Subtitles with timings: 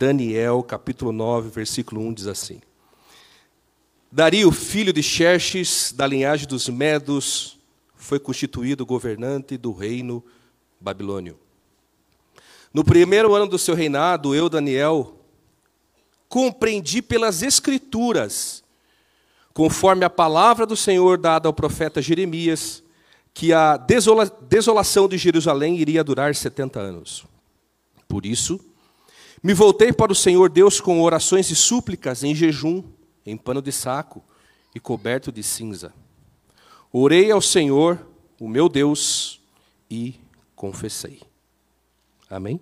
[0.00, 2.62] Daniel, capítulo 9, versículo 1 diz assim:
[4.10, 7.58] Dario, filho de Xerxes, da linhagem dos Medos,
[7.96, 10.24] foi constituído governante do reino
[10.80, 11.38] babilônio.
[12.72, 15.16] No primeiro ano do seu reinado, eu, Daniel,
[16.30, 18.64] compreendi pelas Escrituras,
[19.52, 22.82] conforme a palavra do Senhor dada ao profeta Jeremias,
[23.34, 27.26] que a desola desolação de Jerusalém iria durar 70 anos.
[28.08, 28.58] Por isso,
[29.42, 32.82] me voltei para o Senhor Deus com orações e súplicas em jejum
[33.24, 34.22] em pano de saco
[34.74, 35.92] e coberto de cinza.
[36.92, 38.06] Orei ao Senhor,
[38.38, 39.40] o meu Deus,
[39.90, 40.20] e
[40.54, 41.20] confessei.
[42.28, 42.60] Amém?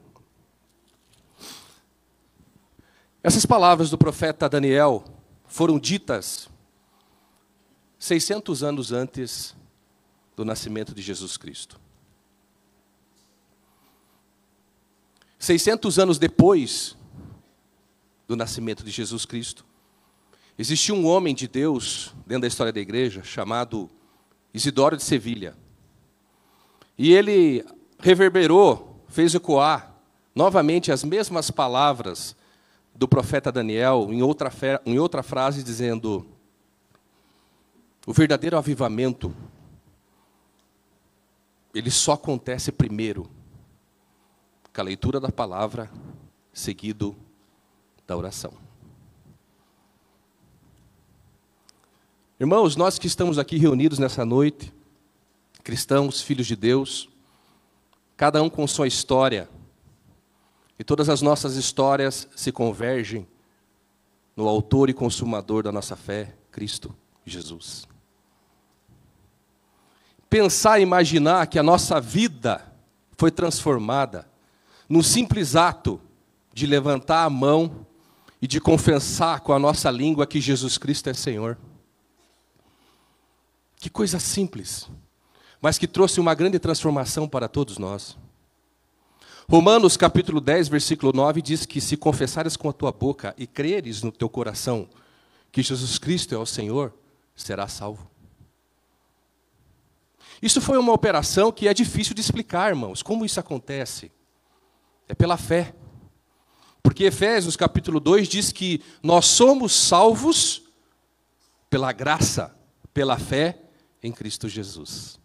[3.22, 5.04] Essas palavras do profeta Daniel
[5.46, 6.48] foram ditas
[7.98, 9.54] 600 anos antes
[10.36, 11.80] do nascimento de Jesus Cristo.
[15.38, 16.96] 600 anos depois
[18.26, 19.64] do nascimento de Jesus Cristo,
[20.58, 23.88] Existia um homem de Deus dentro da história da igreja chamado
[24.52, 25.54] Isidoro de Sevilha.
[26.98, 27.64] E ele
[28.00, 29.94] reverberou, fez ecoar
[30.34, 32.34] novamente as mesmas palavras
[32.92, 34.50] do profeta Daniel em outra,
[34.84, 36.26] em outra frase, dizendo:
[38.04, 39.32] O verdadeiro avivamento,
[41.72, 43.30] ele só acontece primeiro
[44.78, 45.90] com a leitura da palavra,
[46.52, 47.16] seguido
[48.06, 48.52] da oração.
[52.38, 54.72] Irmãos, nós que estamos aqui reunidos nessa noite,
[55.64, 57.08] cristãos, filhos de Deus,
[58.16, 59.50] cada um com sua história,
[60.78, 63.26] e todas as nossas histórias se convergem
[64.36, 66.94] no autor e consumador da nossa fé, Cristo
[67.26, 67.84] Jesus.
[70.30, 72.72] Pensar e imaginar que a nossa vida
[73.16, 74.27] foi transformada
[74.88, 76.00] num simples ato
[76.52, 77.86] de levantar a mão
[78.40, 81.58] e de confessar com a nossa língua que Jesus Cristo é Senhor.
[83.76, 84.88] Que coisa simples,
[85.60, 88.16] mas que trouxe uma grande transformação para todos nós.
[89.48, 94.02] Romanos capítulo 10, versículo 9 diz que se confessares com a tua boca e creres
[94.02, 94.88] no teu coração
[95.50, 96.92] que Jesus Cristo é o Senhor,
[97.34, 98.10] serás salvo.
[100.42, 103.02] Isso foi uma operação que é difícil de explicar, irmãos.
[103.02, 104.12] Como isso acontece?
[105.08, 105.74] É pela fé.
[106.82, 110.62] Porque Efésios capítulo 2 diz que nós somos salvos
[111.68, 112.54] pela graça,
[112.92, 113.60] pela fé
[114.02, 115.18] em Cristo Jesus.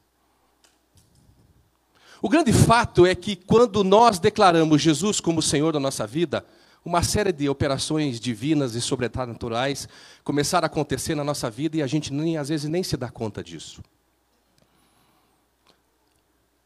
[2.22, 6.46] O grande fato é que quando nós declaramos Jesus como Senhor da nossa vida,
[6.86, 9.88] uma série de operações divinas e sobrenaturais
[10.24, 13.10] começaram a acontecer na nossa vida e a gente nem às vezes nem se dá
[13.10, 13.82] conta disso.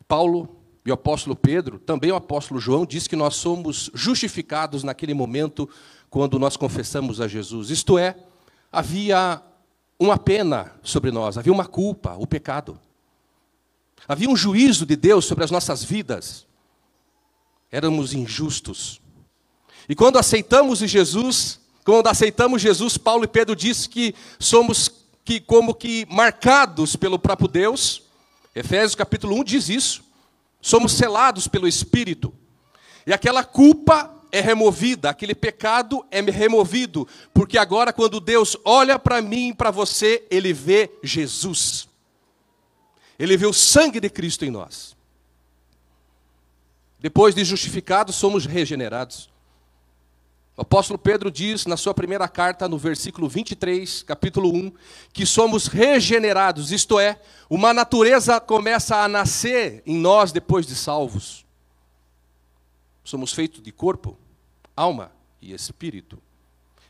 [0.08, 0.56] Paulo
[0.88, 5.70] e o apóstolo Pedro, também o apóstolo João, diz que nós somos justificados naquele momento
[6.10, 7.70] quando nós confessamos a Jesus.
[7.70, 8.16] Isto é,
[8.72, 9.42] havia
[10.00, 12.80] uma pena sobre nós, havia uma culpa, o pecado.
[14.08, 16.48] Havia um juízo de Deus sobre as nossas vidas.
[17.70, 19.02] Éramos injustos.
[19.90, 24.90] E quando aceitamos Jesus, quando aceitamos Jesus, Paulo e Pedro diz que somos
[25.26, 28.04] que como que marcados pelo próprio Deus.
[28.56, 30.07] Efésios capítulo 1 diz isso.
[30.62, 32.34] Somos selados pelo Espírito.
[33.06, 39.22] E aquela culpa é removida, aquele pecado é removido, porque agora, quando Deus olha para
[39.22, 41.88] mim e para você, Ele vê Jesus,
[43.18, 44.96] Ele vê o sangue de Cristo em nós.
[47.00, 49.30] Depois de justificados, somos regenerados.
[50.58, 54.72] O apóstolo Pedro diz na sua primeira carta, no versículo 23, capítulo 1,
[55.14, 61.46] que somos regenerados, isto é, uma natureza começa a nascer em nós depois de salvos.
[63.04, 64.18] Somos feitos de corpo,
[64.76, 66.18] alma e espírito.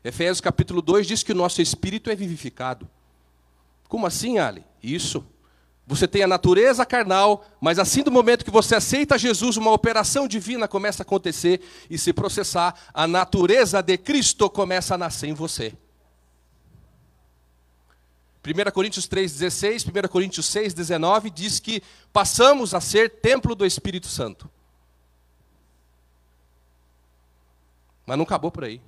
[0.01, 2.89] Efésios capítulo 2 diz que o nosso espírito é vivificado.
[3.89, 4.63] Como assim, Ali?
[4.81, 5.25] Isso.
[5.87, 10.27] Você tem a natureza carnal, mas assim do momento que você aceita Jesus, uma operação
[10.27, 15.33] divina começa a acontecer e se processar, a natureza de Cristo começa a nascer em
[15.33, 15.73] você.
[18.45, 21.81] 1 Coríntios 3,16, 1 Coríntios 6,19 diz que
[22.11, 24.49] passamos a ser templo do Espírito Santo.
[28.05, 28.81] Mas não acabou por aí.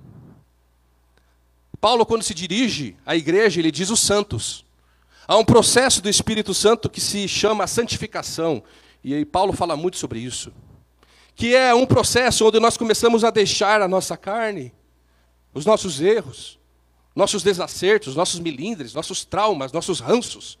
[1.80, 4.66] Paulo, quando se dirige à igreja, ele diz os santos.
[5.30, 8.60] Há um processo do Espírito Santo que se chama santificação.
[9.04, 10.52] E Paulo fala muito sobre isso.
[11.36, 14.74] Que é um processo onde nós começamos a deixar a nossa carne,
[15.54, 16.58] os nossos erros,
[17.14, 20.58] nossos desacertos, nossos milindres, nossos traumas, nossos ranços.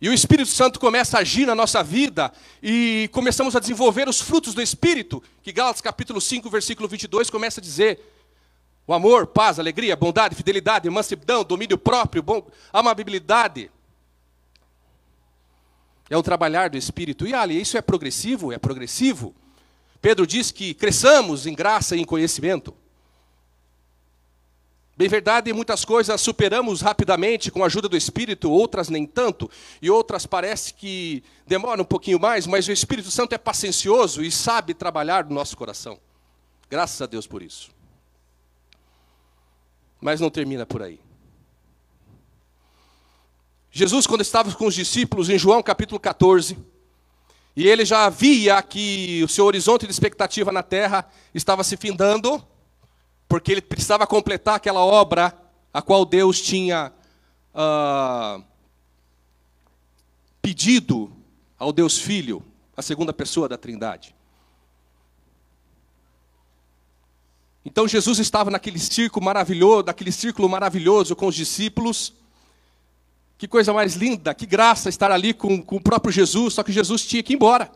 [0.00, 2.32] E o Espírito Santo começa a agir na nossa vida
[2.62, 7.60] e começamos a desenvolver os frutos do Espírito, que Gálatas capítulo 5, versículo 22 começa
[7.60, 8.00] a dizer:
[8.88, 13.70] o amor, paz, alegria, bondade, fidelidade, mansidão, domínio próprio, bom, amabilidade.
[16.08, 17.26] É um trabalhar do Espírito.
[17.26, 18.50] E ali, isso é progressivo?
[18.50, 19.34] É progressivo.
[20.00, 22.74] Pedro diz que cresçamos em graça e em conhecimento.
[24.96, 29.50] Bem verdade, muitas coisas superamos rapidamente com a ajuda do Espírito, outras nem tanto,
[29.82, 34.30] e outras parece que demoram um pouquinho mais, mas o Espírito Santo é paciencioso e
[34.32, 36.00] sabe trabalhar no nosso coração.
[36.70, 37.77] Graças a Deus por isso.
[40.00, 41.00] Mas não termina por aí.
[43.70, 46.56] Jesus, quando estava com os discípulos em João capítulo 14,
[47.54, 52.42] e ele já via que o seu horizonte de expectativa na terra estava se findando,
[53.28, 55.36] porque ele precisava completar aquela obra
[55.72, 56.92] a qual Deus tinha
[57.54, 58.42] uh,
[60.40, 61.12] pedido
[61.58, 62.42] ao Deus Filho,
[62.76, 64.14] a segunda pessoa da Trindade.
[67.64, 72.12] Então Jesus estava naquele círculo maravilhoso, naquele círculo maravilhoso com os discípulos.
[73.36, 76.72] Que coisa mais linda, que graça estar ali com, com o próprio Jesus, só que
[76.72, 77.70] Jesus tinha que ir embora.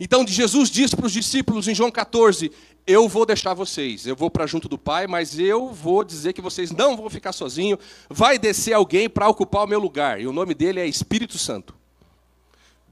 [0.00, 2.50] Então Jesus disse para os discípulos em João 14:
[2.88, 6.40] eu vou deixar vocês, eu vou para junto do Pai, mas eu vou dizer que
[6.40, 10.32] vocês não vão ficar sozinhos, vai descer alguém para ocupar o meu lugar, e o
[10.32, 11.76] nome dele é Espírito Santo.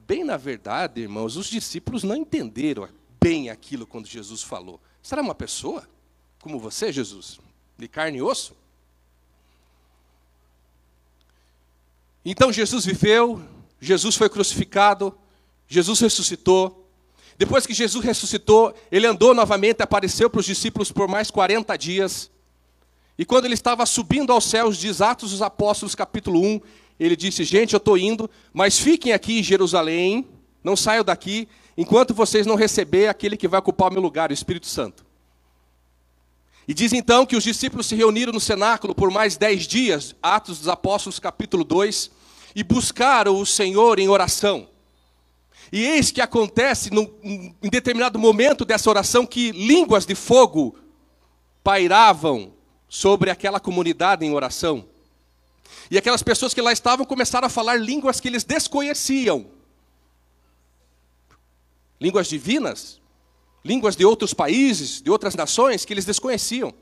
[0.06, 2.86] Bem na verdade, irmãos, os discípulos não entenderam
[3.18, 4.78] bem aquilo quando Jesus falou.
[5.06, 5.88] Será uma pessoa
[6.40, 7.38] como você, Jesus,
[7.78, 8.56] de carne e osso?
[12.24, 13.40] Então Jesus viveu,
[13.80, 15.16] Jesus foi crucificado,
[15.68, 16.90] Jesus ressuscitou,
[17.38, 22.28] depois que Jesus ressuscitou, ele andou novamente, apareceu para os discípulos por mais 40 dias.
[23.16, 26.60] E quando ele estava subindo aos céus, diz Atos dos Apóstolos, capítulo 1,
[26.98, 30.26] ele disse: Gente, eu estou indo, mas fiquem aqui em Jerusalém,
[30.64, 34.34] não saiam daqui, enquanto vocês não receberem aquele que vai ocupar o meu lugar, o
[34.34, 35.04] Espírito Santo.
[36.68, 40.58] E diz então que os discípulos se reuniram no cenáculo por mais dez dias, Atos
[40.58, 42.10] dos Apóstolos, capítulo 2,
[42.56, 44.68] e buscaram o Senhor em oração.
[45.70, 50.76] E eis que acontece num, em determinado momento dessa oração que línguas de fogo
[51.62, 52.52] pairavam
[52.88, 54.84] sobre aquela comunidade em oração.
[55.90, 59.46] E aquelas pessoas que lá estavam começaram a falar línguas que eles desconheciam.
[62.00, 63.00] Línguas divinas,
[63.64, 66.72] línguas de outros países, de outras nações que eles desconheciam.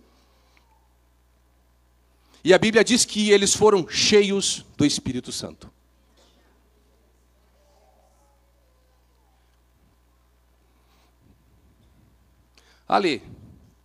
[2.42, 5.72] E a Bíblia diz que eles foram cheios do Espírito Santo.
[12.86, 13.22] Ali,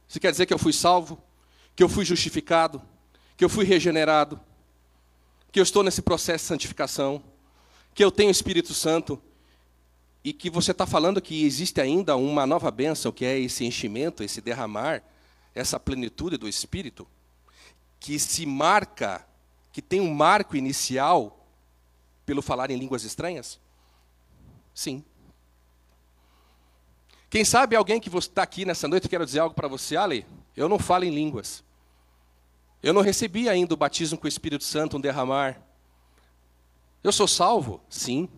[0.07, 1.23] isso quer dizer que eu fui salvo,
[1.73, 2.81] que eu fui justificado,
[3.37, 4.39] que eu fui regenerado,
[5.51, 7.23] que eu estou nesse processo de santificação,
[7.93, 9.21] que eu tenho o Espírito Santo,
[10.23, 14.23] e que você está falando que existe ainda uma nova bênção, que é esse enchimento,
[14.23, 15.01] esse derramar,
[15.55, 17.07] essa plenitude do Espírito,
[17.99, 19.25] que se marca,
[19.71, 21.45] que tem um marco inicial
[22.25, 23.59] pelo falar em línguas estranhas?
[24.73, 25.03] Sim.
[27.29, 30.25] Quem sabe alguém que está aqui nessa noite, eu quero dizer algo para você, Ale,
[30.55, 31.63] eu não falo em línguas.
[32.81, 35.61] Eu não recebi ainda o batismo com o Espírito Santo, um derramar.
[37.03, 37.81] Eu sou salvo?
[37.89, 38.29] Sim.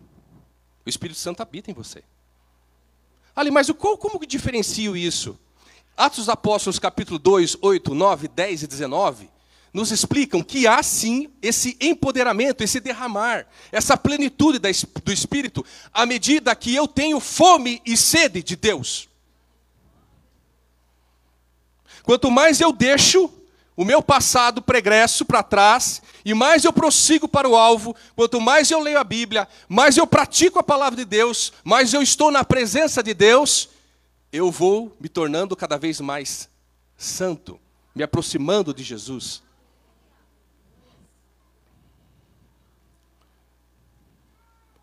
[0.84, 2.02] O Espírito Santo habita em você.
[3.34, 5.38] Ali, mas o, como que diferencio isso?
[5.96, 9.30] Atos dos Apóstolos, capítulo 2, 8, 9, 10 e 19,
[9.72, 16.54] nos explicam que há sim esse empoderamento, esse derramar, essa plenitude do Espírito, à medida
[16.54, 19.08] que eu tenho fome e sede de Deus.
[22.02, 23.32] Quanto mais eu deixo
[23.76, 28.70] o meu passado pregresso para trás, e mais eu prossigo para o alvo, quanto mais
[28.70, 32.44] eu leio a Bíblia, mais eu pratico a palavra de Deus, mais eu estou na
[32.44, 33.70] presença de Deus,
[34.32, 36.48] eu vou me tornando cada vez mais
[36.96, 37.58] santo,
[37.94, 39.42] me aproximando de Jesus.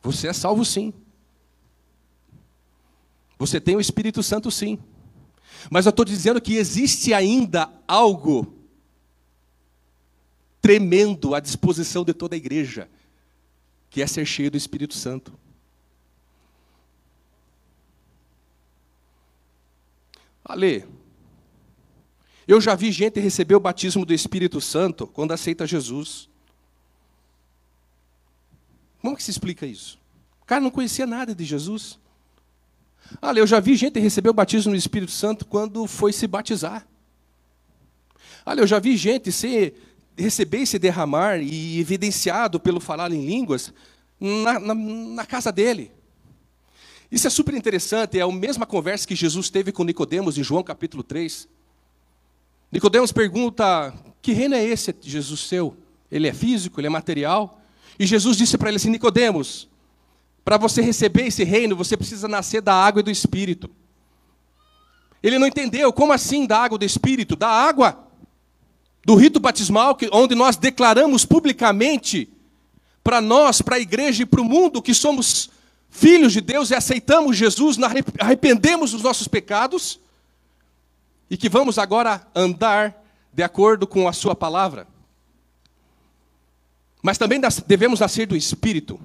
[0.01, 0.93] Você é salvo sim.
[3.37, 4.79] Você tem o Espírito Santo sim.
[5.69, 8.58] Mas eu estou dizendo que existe ainda algo
[10.61, 12.89] tremendo à disposição de toda a igreja,
[13.89, 15.33] que é ser cheio do Espírito Santo.
[20.43, 20.85] Ale,
[22.47, 26.27] eu já vi gente receber o batismo do Espírito Santo quando aceita Jesus.
[29.01, 29.99] Como que se explica isso?
[30.41, 31.99] O cara não conhecia nada de Jesus.
[33.21, 36.87] Olha, eu já vi gente receber o batismo no Espírito Santo quando foi se batizar.
[38.45, 39.88] Olha, eu já vi gente ser
[40.19, 43.73] receber esse derramar e evidenciado pelo falar em línguas
[44.19, 45.91] na, na, na casa dele.
[47.11, 50.61] Isso é super interessante, é a mesma conversa que Jesus teve com Nicodemos em João
[50.61, 51.47] capítulo 3.
[52.71, 55.75] Nicodemos pergunta: "Que reino é esse, Jesus seu?
[56.11, 57.61] Ele é físico, ele é material?"
[57.97, 59.67] E Jesus disse para ele assim: "Nicodemos,
[60.45, 63.69] para você receber esse reino, você precisa nascer da água e do espírito."
[65.21, 67.35] Ele não entendeu, como assim da água e do espírito?
[67.35, 68.08] Da água
[69.03, 72.29] do rito batismal, onde nós declaramos publicamente
[73.03, 75.49] para nós, para a igreja e para o mundo que somos
[75.89, 77.77] filhos de Deus e aceitamos Jesus,
[78.19, 79.99] arrependemos dos nossos pecados
[81.29, 82.95] e que vamos agora andar
[83.33, 84.87] de acordo com a Sua palavra.
[87.01, 88.99] Mas também devemos nascer do Espírito.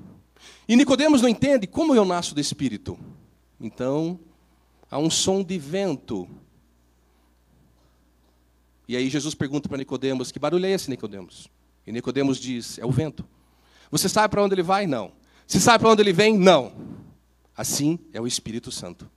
[0.68, 2.98] E Nicodemos não entende como eu nasço do Espírito.
[3.60, 4.18] Então,
[4.90, 6.28] há um som de vento.
[8.86, 11.48] E aí Jesus pergunta para Nicodemos: "Que barulho é esse, Nicodemos?"
[11.86, 13.24] E Nicodemos diz: "É o vento."
[13.90, 14.86] Você sabe para onde ele vai?
[14.86, 15.12] Não.
[15.46, 16.38] Você sabe para onde ele vem?
[16.38, 16.72] Não.
[17.56, 19.08] Assim é o Espírito Santo.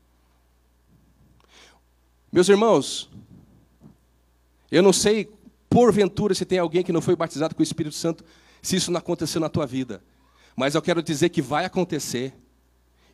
[2.31, 3.09] Meus irmãos,
[4.69, 5.31] eu não sei,
[5.69, 8.23] porventura, se tem alguém que não foi batizado com o Espírito Santo,
[8.61, 10.03] se isso não aconteceu na tua vida.
[10.55, 12.33] Mas eu quero dizer que vai acontecer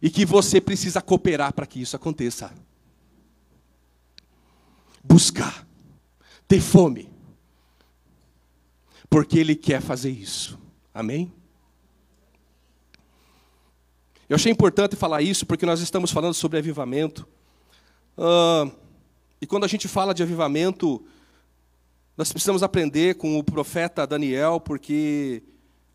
[0.02, 2.54] e que você precisa cooperar para que isso aconteça.
[5.04, 5.66] Buscar,
[6.54, 7.10] ter fome,
[9.10, 10.60] porque Ele quer fazer isso.
[10.94, 11.34] Amém?
[14.30, 17.28] Eu achei importante falar isso porque nós estamos falando sobre avivamento.
[18.16, 18.72] Uh,
[19.42, 21.04] e quando a gente fala de avivamento,
[22.16, 25.42] nós precisamos aprender com o profeta Daniel, porque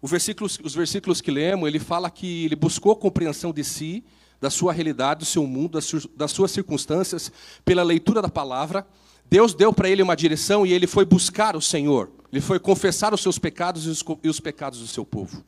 [0.02, 4.04] versículo, os versículos que lemos, ele fala que ele buscou compreensão de si,
[4.40, 5.78] da sua realidade, do seu mundo,
[6.16, 7.30] das suas circunstâncias,
[7.64, 8.84] pela leitura da palavra.
[9.30, 12.11] Deus deu para ele uma direção e ele foi buscar o Senhor.
[12.32, 15.44] Ele foi confessar os seus pecados e os, e os pecados do seu povo.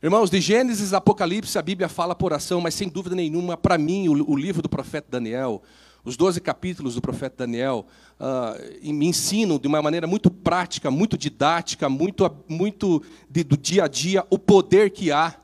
[0.00, 3.76] Irmãos, de Gênesis a Apocalipse, a Bíblia fala por oração, mas sem dúvida nenhuma, para
[3.76, 5.60] mim, o, o, livro do profeta Daniel,
[6.04, 7.84] os 12 capítulos do profeta Daniel,
[8.20, 13.84] uh, me ensinam de uma maneira muito prática, muito didática, muito, muito de, do dia
[13.84, 15.34] a dia, o poder que há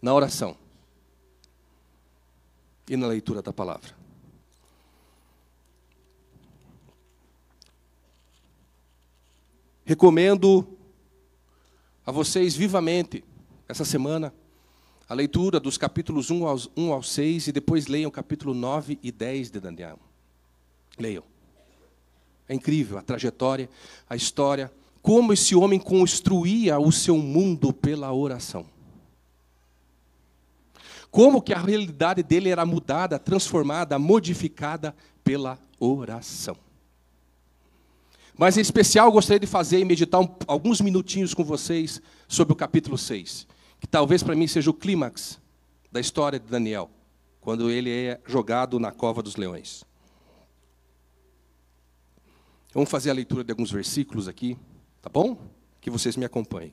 [0.00, 0.56] na oração
[2.88, 4.03] e na leitura da palavra.
[9.84, 10.66] Recomendo
[12.06, 13.22] a vocês vivamente
[13.68, 14.32] essa semana
[15.06, 18.98] a leitura dos capítulos 1 aos, 1 ao 6 e depois leiam o capítulo 9
[19.02, 19.98] e 10 de Daniel.
[20.98, 21.22] Leiam.
[22.48, 23.68] É incrível a trajetória,
[24.08, 24.72] a história,
[25.02, 28.66] como esse homem construía o seu mundo pela oração.
[31.10, 36.63] Como que a realidade dele era mudada, transformada, modificada pela oração.
[38.36, 42.56] Mas em especial gostaria de fazer e meditar um, alguns minutinhos com vocês sobre o
[42.56, 43.46] capítulo 6
[43.84, 45.38] que talvez para mim seja o clímax
[45.92, 46.90] da história de Daniel,
[47.38, 49.84] quando ele é jogado na cova dos leões.
[52.72, 54.56] Vamos fazer a leitura de alguns versículos aqui,
[55.02, 55.36] tá bom?
[55.82, 56.72] Que vocês me acompanhem.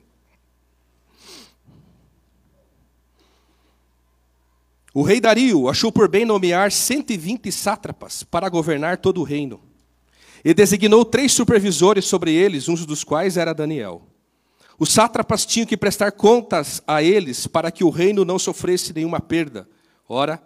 [4.94, 9.60] O rei Dario achou por bem nomear 120 sátrapas para governar todo o reino.
[10.44, 14.02] E designou três supervisores sobre eles, um dos quais era Daniel.
[14.78, 19.20] Os sátrapas tinham que prestar contas a eles para que o reino não sofresse nenhuma
[19.20, 19.68] perda.
[20.08, 20.42] Ora,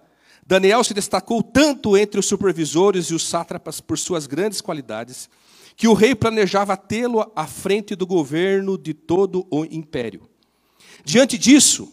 [0.46, 5.28] Daniel se destacou tanto entre os supervisores e os sátrapas por suas grandes qualidades,
[5.74, 10.28] que o rei planejava tê-lo à frente do governo de todo o império.
[11.04, 11.92] Diante disso,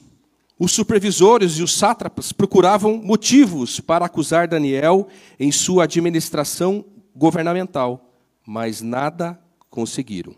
[0.60, 5.08] os supervisores e os sátrapas procuravam motivos para acusar Daniel
[5.40, 8.14] em sua administração governamental,
[8.46, 9.40] mas nada
[9.70, 10.36] conseguiram.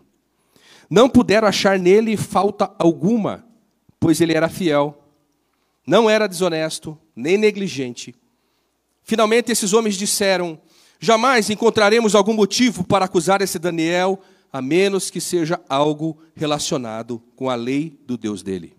[0.88, 3.44] Não puderam achar nele falta alguma,
[3.98, 5.02] pois ele era fiel,
[5.86, 8.14] não era desonesto, nem negligente.
[9.02, 10.60] Finalmente, esses homens disseram:
[10.98, 14.20] Jamais encontraremos algum motivo para acusar esse Daniel,
[14.52, 18.76] a menos que seja algo relacionado com a lei do Deus dele.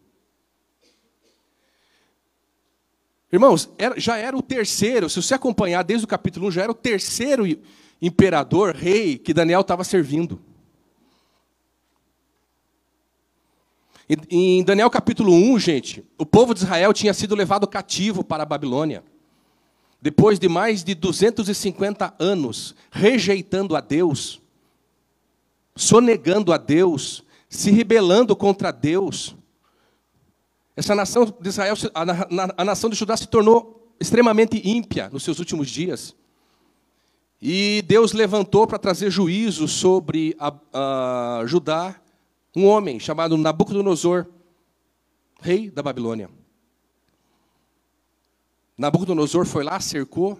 [3.31, 6.75] Irmãos, já era o terceiro, se você acompanhar desde o capítulo 1, já era o
[6.75, 7.45] terceiro
[8.01, 10.39] imperador, rei, que Daniel estava servindo.
[14.29, 18.45] Em Daniel capítulo 1, gente, o povo de Israel tinha sido levado cativo para a
[18.45, 19.03] Babilônia.
[20.01, 24.41] Depois de mais de 250 anos rejeitando a Deus,
[25.75, 29.35] sonegando a Deus, se rebelando contra Deus.
[30.75, 35.69] Essa nação de Israel, a, nação de Judá se tornou extremamente ímpia nos seus últimos
[35.69, 36.15] dias.
[37.41, 41.99] E Deus levantou para trazer juízo sobre a, a Judá
[42.55, 44.25] um homem chamado Nabucodonosor,
[45.39, 46.29] rei da Babilônia.
[48.75, 50.39] Nabucodonosor foi lá, cercou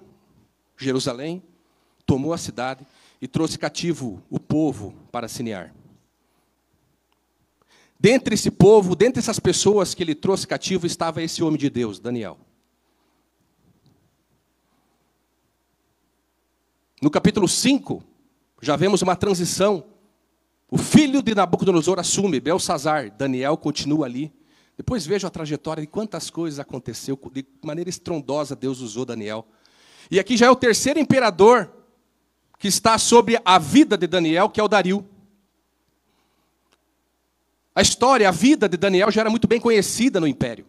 [0.76, 1.44] Jerusalém,
[2.06, 2.86] tomou a cidade
[3.22, 5.74] e trouxe cativo o povo para Sinear.
[8.00, 12.00] Dentre esse povo, dentre essas pessoas que ele trouxe cativo, estava esse homem de Deus,
[12.00, 12.38] Daniel.
[17.00, 18.04] No capítulo 5,
[18.60, 19.84] já vemos uma transição.
[20.70, 24.34] O filho de Nabucodonosor assume, Belsazar, Daniel continua ali.
[24.76, 29.48] Depois vejo a trajetória de quantas coisas aconteceu, de maneira estrondosa Deus usou Daniel.
[30.10, 31.72] E aqui já é o terceiro imperador
[32.58, 35.08] que está sobre a vida de Daniel, que é o Dario.
[37.76, 40.66] A história, a vida de Daniel já era muito bem conhecida no império.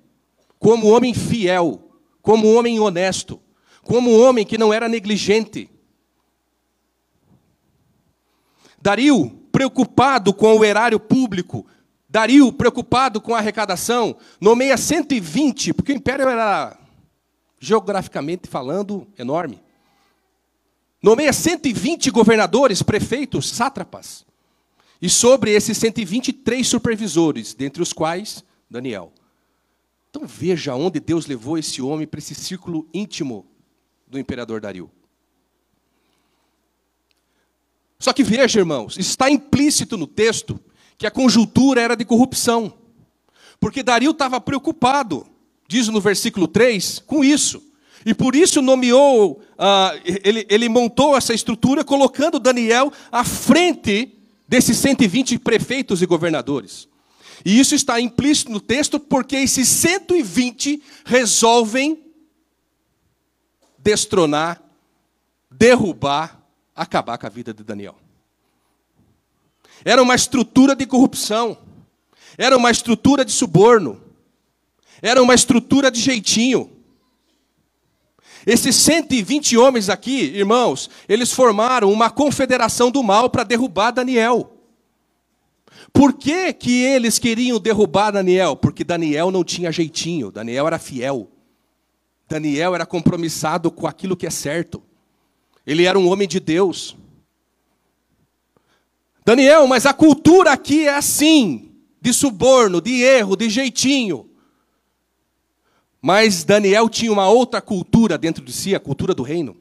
[0.59, 3.41] Como homem fiel, como homem honesto,
[3.83, 5.71] como homem que não era negligente.
[8.81, 11.67] Dario, preocupado com o erário público,
[12.09, 16.79] Dario, preocupado com a arrecadação, nomeia 120, porque o império era,
[17.61, 19.61] geograficamente falando, enorme.
[21.03, 24.27] Nomeia 120 governadores, prefeitos, sátrapas.
[25.01, 29.13] E sobre esses 123 supervisores, dentre os quais Daniel.
[30.11, 33.47] Então veja onde Deus levou esse homem para esse círculo íntimo
[34.07, 34.91] do imperador Dario.
[37.99, 40.61] Só que veja, irmãos, está implícito no texto
[40.97, 42.73] que a conjuntura era de corrupção.
[43.61, 45.27] Porque Dario estava preocupado,
[45.67, 47.63] diz no versículo 3, com isso.
[48.07, 54.77] E por isso nomeou, uh, ele, ele montou essa estrutura colocando Daniel à frente desses
[54.79, 56.89] 120 prefeitos e governadores.
[57.45, 61.99] E isso está implícito no texto porque esses 120 resolvem
[63.79, 64.63] destronar,
[65.51, 66.38] derrubar,
[66.79, 67.97] acabar com a vida de Daniel.
[69.85, 71.59] Era uma estrutura de corrupção,
[72.37, 74.01] era uma estrutura de suborno,
[75.03, 76.71] era uma estrutura de jeitinho.
[78.47, 84.55] Esses 120 homens aqui, irmãos, eles formaram uma confederação do mal para derrubar Daniel.
[85.93, 88.57] Por que, que eles queriam derrubar Daniel?
[88.57, 91.29] Porque Daniel não tinha jeitinho, Daniel era fiel.
[92.29, 94.83] Daniel era compromissado com aquilo que é certo.
[95.69, 96.97] Ele era um homem de Deus.
[99.23, 104.31] Daniel, mas a cultura aqui é assim, de suborno, de erro, de jeitinho.
[106.01, 109.59] Mas Daniel tinha uma outra cultura dentro de si, a cultura do reino.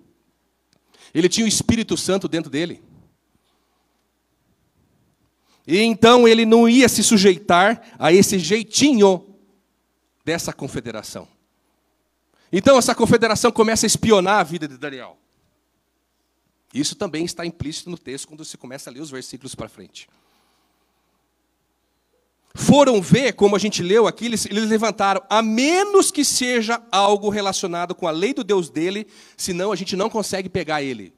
[1.14, 2.82] Ele tinha o Espírito Santo dentro dele.
[5.68, 9.36] E então ele não ia se sujeitar a esse jeitinho
[10.24, 11.28] dessa confederação.
[12.50, 15.18] Então essa confederação começa a espionar a vida de Daniel.
[16.74, 20.08] Isso também está implícito no texto quando se começa a ler os versículos para frente
[22.58, 27.30] foram ver, como a gente leu aqui, eles, eles, levantaram, a menos que seja algo
[27.30, 29.06] relacionado com a lei do Deus dele,
[29.38, 31.14] senão a gente não consegue pegar ele.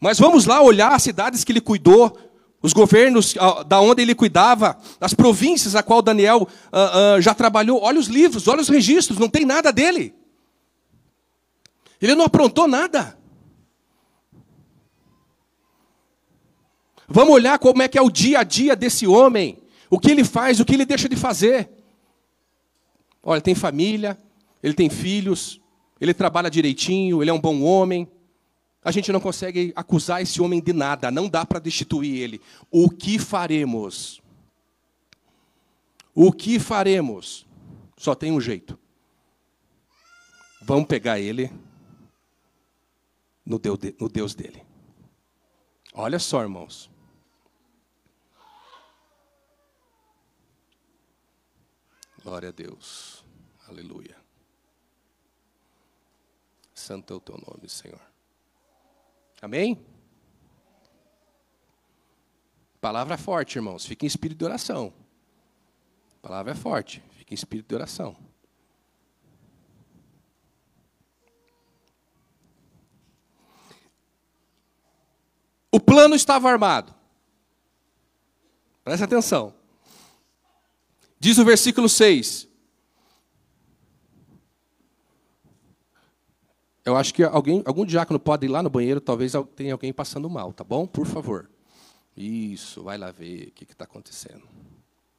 [0.00, 2.18] Mas vamos lá olhar as cidades que ele cuidou,
[2.60, 3.34] os governos
[3.68, 7.80] da onde ele cuidava, as províncias a qual Daniel uh, uh, já trabalhou.
[7.80, 10.12] Olha os livros, olha os registros, não tem nada dele.
[12.02, 13.16] Ele não aprontou nada.
[17.06, 20.24] Vamos olhar como é que é o dia a dia desse homem, o que ele
[20.24, 21.70] faz, o que ele deixa de fazer.
[23.22, 24.18] Olha, tem família,
[24.60, 25.60] ele tem filhos,
[26.00, 28.10] ele trabalha direitinho, ele é um bom homem.
[28.84, 32.40] A gente não consegue acusar esse homem de nada, não dá para destituir ele.
[32.68, 34.20] O que faremos?
[36.12, 37.46] O que faremos?
[37.96, 38.76] Só tem um jeito.
[40.62, 41.52] Vamos pegar ele
[43.44, 44.64] no Deus dele.
[45.92, 46.90] Olha só, irmãos.
[52.22, 53.24] Glória a Deus.
[53.68, 54.16] Aleluia.
[56.72, 58.00] Santo é o teu nome, Senhor.
[59.40, 59.84] Amém?
[62.80, 63.84] Palavra forte, irmãos.
[63.84, 64.92] Fique em espírito de oração.
[66.20, 67.02] Palavra é forte.
[67.10, 68.16] Fique em espírito de oração.
[75.72, 76.94] O plano estava armado.
[78.84, 79.54] Presta atenção.
[81.18, 82.46] Diz o versículo 6.
[86.84, 90.28] Eu acho que alguém, algum diácono pode ir lá no banheiro, talvez tenha alguém passando
[90.28, 90.86] mal, tá bom?
[90.86, 91.48] Por favor.
[92.16, 94.42] Isso, vai lá ver o que está acontecendo.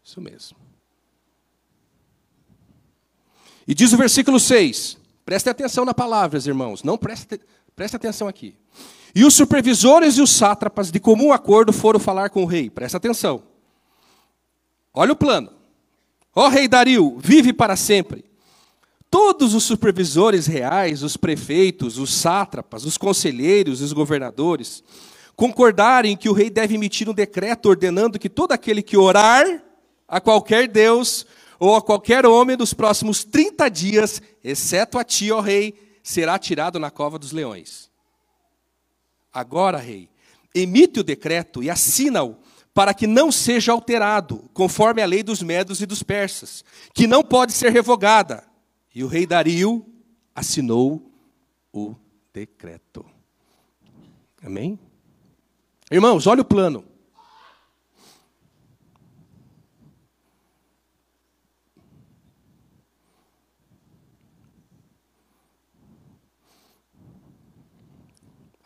[0.03, 0.57] Isso mesmo.
[3.65, 6.83] E diz o versículo 6: Prestem atenção na palavra, irmãos.
[6.83, 7.39] Não prestem
[7.75, 8.55] preste atenção aqui.
[9.15, 12.69] E os supervisores e os sátrapas, de comum acordo, foram falar com o rei.
[12.69, 13.43] Presta atenção.
[14.93, 15.51] Olha o plano.
[16.35, 18.25] Ó rei Dario, vive para sempre.
[19.09, 24.83] Todos os supervisores reais, os prefeitos, os sátrapas, os conselheiros, os governadores,
[25.35, 29.63] concordarem que o rei deve emitir um decreto ordenando que todo aquele que orar
[30.07, 31.27] a qualquer Deus
[31.59, 36.79] ou a qualquer homem dos próximos 30 dias, exceto a ti, ó rei, será tirado
[36.79, 37.92] na cova dos leões.
[39.33, 40.09] Agora, rei,
[40.53, 42.37] emite o decreto e assina-o
[42.73, 47.23] para que não seja alterado, conforme a lei dos medos e dos persas, que não
[47.23, 48.43] pode ser revogada.
[48.93, 49.85] E o rei Dario
[50.35, 51.11] assinou
[51.71, 51.95] o
[52.31, 53.05] decreto.
[54.43, 54.79] Amém?
[55.91, 56.85] Irmãos, olha o plano.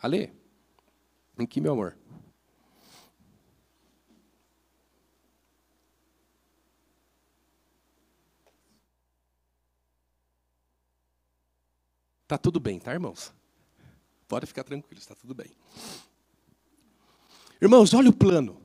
[0.00, 0.37] Ale,
[1.44, 1.96] aqui, meu amor.
[12.26, 13.32] Tá tudo bem, tá, irmãos?
[14.28, 15.50] Pode ficar tranquilo, está tudo bem.
[17.60, 18.60] Irmãos, olha o plano.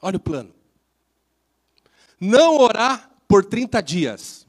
[0.00, 0.54] Olha o plano.
[2.18, 4.46] Não orar por 30 dias.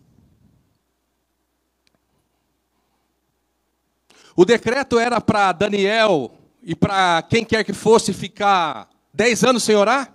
[4.36, 9.74] O decreto era para Daniel e para quem quer que fosse ficar 10 anos sem
[9.74, 10.14] orar?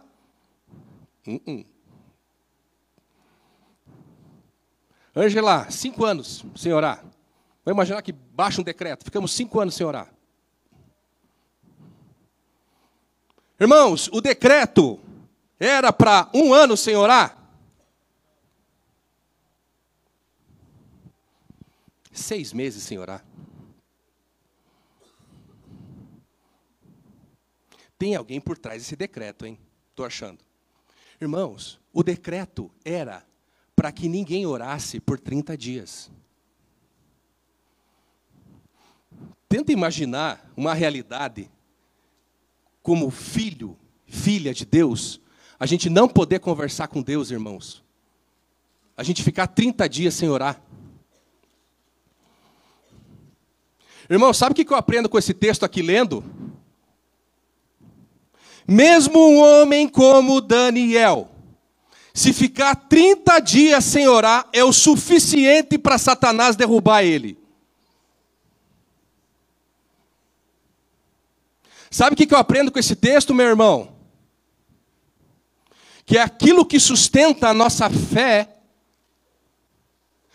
[1.26, 1.66] Uh -uh.
[5.16, 6.98] Angela, cinco anos sem orar.
[7.64, 10.12] Vamos imaginar que baixa um decreto, ficamos cinco anos sem orar.
[13.58, 15.00] Irmãos, o decreto
[15.58, 17.34] era para um ano sem orar?
[22.12, 23.24] Seis meses sem orar.
[28.02, 29.56] Tem alguém por trás desse decreto, hein?
[29.90, 30.40] Estou achando.
[31.20, 33.24] Irmãos, o decreto era
[33.76, 36.10] para que ninguém orasse por 30 dias.
[39.48, 41.48] Tenta imaginar uma realidade
[42.82, 45.20] como filho, filha de Deus,
[45.56, 47.84] a gente não poder conversar com Deus, irmãos.
[48.96, 50.60] A gente ficar 30 dias sem orar.
[54.10, 56.51] Irmão, sabe o que eu aprendo com esse texto aqui lendo?
[58.66, 61.28] Mesmo um homem como Daniel,
[62.14, 67.38] se ficar 30 dias sem orar, é o suficiente para Satanás derrubar ele.
[71.90, 73.94] Sabe o que eu aprendo com esse texto, meu irmão?
[76.06, 78.48] Que aquilo que sustenta a nossa fé,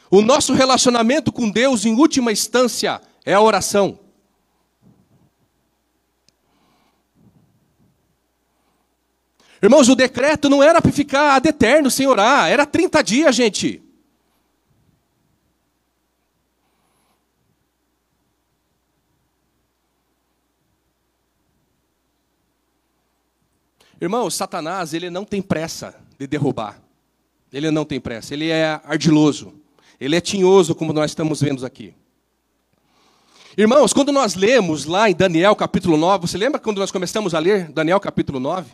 [0.10, 4.00] o nosso relacionamento com Deus, em última instância, é a oração.
[9.62, 13.82] Irmãos, o decreto não era para ficar ad eterno sem orar, era 30 dias, gente.
[24.00, 26.80] Irmão, Satanás, ele não tem pressa de derrubar.
[27.52, 28.34] Ele não tem pressa.
[28.34, 29.56] Ele é ardiloso.
[30.00, 31.96] Ele é tinhoso, como nós estamos vendo aqui.
[33.58, 37.40] Irmãos, quando nós lemos lá em Daniel capítulo 9, você lembra quando nós começamos a
[37.40, 38.70] ler Daniel capítulo 9?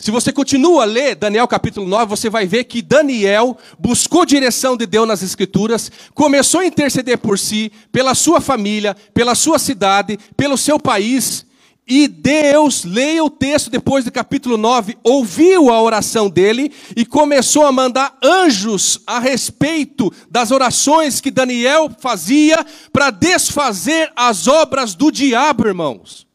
[0.00, 4.74] Se você continua a ler Daniel capítulo 9, você vai ver que Daniel buscou direção
[4.74, 10.18] de Deus nas Escrituras, começou a interceder por si, pela sua família, pela sua cidade,
[10.38, 11.44] pelo seu país,
[11.86, 17.66] e Deus, leia o texto depois do capítulo 9, ouviu a oração dele e começou
[17.66, 25.10] a mandar anjos a respeito das orações que Daniel fazia para desfazer as obras do
[25.10, 26.29] diabo, irmãos.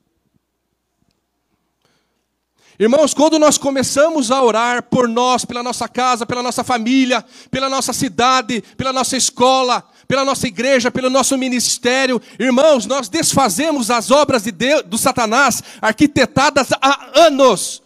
[2.78, 7.70] Irmãos, quando nós começamos a orar por nós, pela nossa casa, pela nossa família, pela
[7.70, 14.12] nossa cidade, pela nossa escola, pela nossa igreja, pelo nosso ministério, irmãos, nós desfazemos as
[14.12, 17.82] obras de Deus, do Satanás, arquitetadas há anos,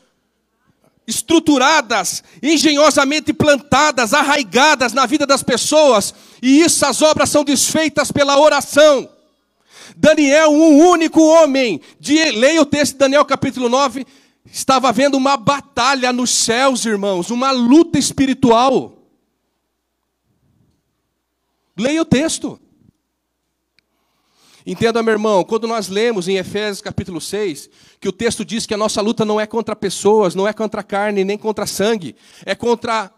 [1.06, 9.08] estruturadas, engenhosamente plantadas, arraigadas na vida das pessoas, e essas obras são desfeitas pela oração.
[9.95, 14.06] Daniel, um único homem, de, leia o texto de Daniel capítulo 9,
[14.51, 18.97] Estava havendo uma batalha nos céus, irmãos, uma luta espiritual.
[21.77, 22.59] Leia o texto.
[24.65, 28.73] Entenda, meu irmão, quando nós lemos em Efésios capítulo 6, que o texto diz que
[28.73, 32.53] a nossa luta não é contra pessoas, não é contra carne, nem contra sangue, é
[32.53, 33.12] contra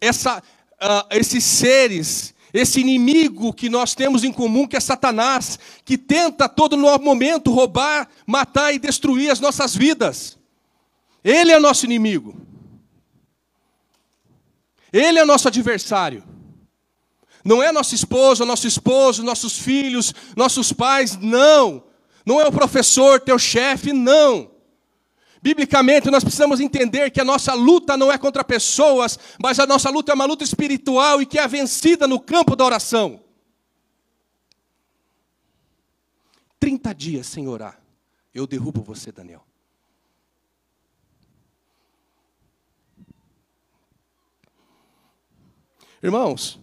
[0.00, 5.96] essa, uh, esses seres esse inimigo que nós temos em comum, que é Satanás, que
[5.96, 10.39] tenta a todo momento roubar, matar e destruir as nossas vidas.
[11.22, 12.40] Ele é nosso inimigo.
[14.92, 16.24] Ele é nosso adversário.
[17.44, 21.84] Não é nossa esposa, nosso esposo, nossos filhos, nossos pais, não.
[22.24, 24.50] Não é o professor, teu chefe, não.
[25.42, 29.88] Biblicamente, nós precisamos entender que a nossa luta não é contra pessoas, mas a nossa
[29.88, 33.22] luta é uma luta espiritual e que é vencida no campo da oração.
[36.58, 37.80] 30 dias sem orar,
[38.34, 39.49] eu derrubo você, Daniel.
[46.02, 46.58] Irmãos,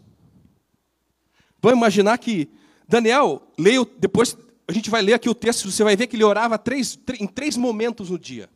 [1.62, 2.50] vamos imaginar que
[2.88, 6.23] Daniel, leio, depois a gente vai ler aqui o texto, você vai ver que ele
[6.23, 8.50] orava três, em três momentos no dia.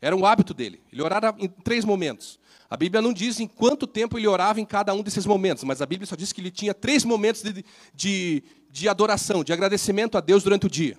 [0.00, 0.82] Era um hábito dele.
[0.92, 2.38] Ele orava em três momentos.
[2.68, 5.80] A Bíblia não diz em quanto tempo ele orava em cada um desses momentos, mas
[5.80, 7.64] a Bíblia só diz que ele tinha três momentos de,
[7.94, 10.98] de, de adoração, de agradecimento a Deus durante o dia.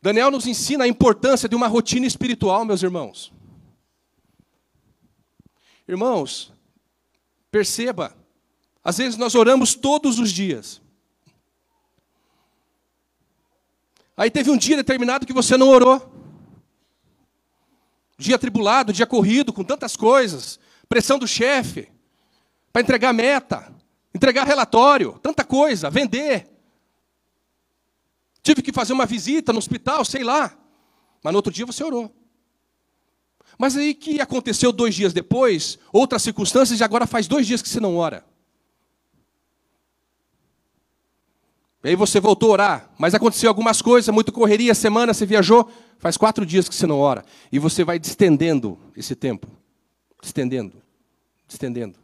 [0.00, 3.32] Daniel nos ensina a importância de uma rotina espiritual, meus irmãos.
[5.86, 6.52] Irmãos,
[7.50, 8.16] perceba,
[8.82, 10.80] às vezes nós oramos todos os dias.
[14.16, 16.10] Aí teve um dia determinado que você não orou.
[18.16, 21.90] Dia atribulado, dia corrido, com tantas coisas, pressão do chefe,
[22.72, 23.74] para entregar meta,
[24.14, 26.48] entregar relatório, tanta coisa, vender.
[28.42, 30.56] Tive que fazer uma visita no hospital, sei lá.
[31.22, 32.14] Mas no outro dia você orou.
[33.58, 37.68] Mas aí que aconteceu dois dias depois, outras circunstâncias, e agora faz dois dias que
[37.68, 38.24] você não ora.
[41.84, 45.70] E aí você voltou a orar, mas aconteceu algumas coisas, muita correria, semana você viajou,
[45.98, 47.24] faz quatro dias que você não ora.
[47.52, 49.46] E você vai distendendo esse tempo.
[50.20, 50.82] Distendendo,
[51.46, 51.98] distendendo.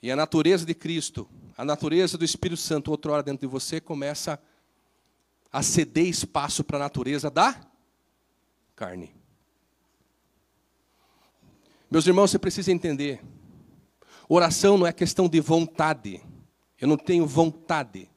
[0.00, 3.80] E a natureza de Cristo, a natureza do Espírito Santo, outra hora dentro de você,
[3.80, 4.38] começa
[5.52, 7.60] a ceder espaço para a natureza da
[8.74, 9.14] carne.
[11.90, 13.22] Meus irmãos, você precisa entender:
[14.28, 16.20] oração não é questão de vontade.
[16.80, 18.10] Eu não tenho vontade.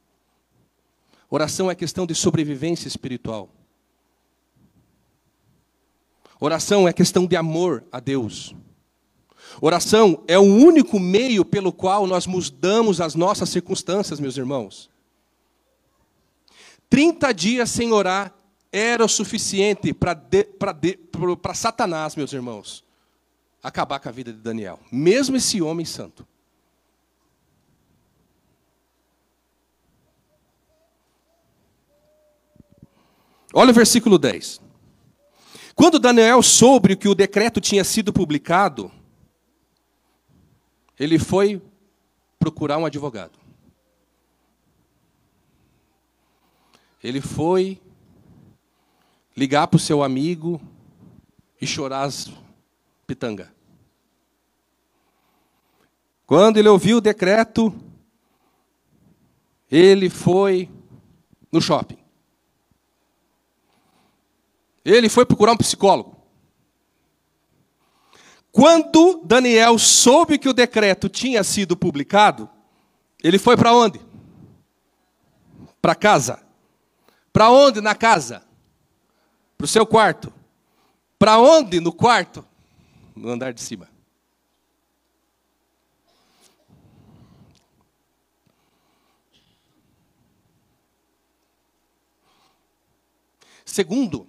[1.30, 3.50] Oração é questão de sobrevivência espiritual.
[6.40, 8.54] Oração é questão de amor a Deus.
[9.60, 14.90] Oração é o único meio pelo qual nós mudamos as nossas circunstâncias, meus irmãos.
[16.88, 18.34] 30 dias sem orar
[18.72, 22.84] era o suficiente para Satanás, meus irmãos,
[23.62, 24.78] acabar com a vida de Daniel.
[24.92, 26.26] Mesmo esse homem santo.
[33.52, 34.60] Olha o versículo 10.
[35.74, 38.92] Quando Daniel soube que o decreto tinha sido publicado,
[40.98, 41.62] ele foi
[42.38, 43.38] procurar um advogado.
[47.02, 47.80] Ele foi
[49.38, 50.60] ligar para o seu amigo
[51.60, 52.28] e chorar as
[53.06, 53.54] pitanga.
[56.26, 57.72] Quando ele ouviu o decreto,
[59.70, 60.68] ele foi
[61.52, 61.98] no shopping.
[64.84, 66.16] Ele foi procurar um psicólogo.
[68.50, 72.50] Quando Daniel soube que o decreto tinha sido publicado,
[73.22, 74.00] ele foi para onde?
[75.80, 76.42] Para casa.
[77.32, 78.47] Para onde na casa?
[79.58, 80.32] Para o seu quarto.
[81.18, 82.46] Para onde no quarto?
[83.16, 83.90] No andar de cima.
[93.64, 94.28] Segundo,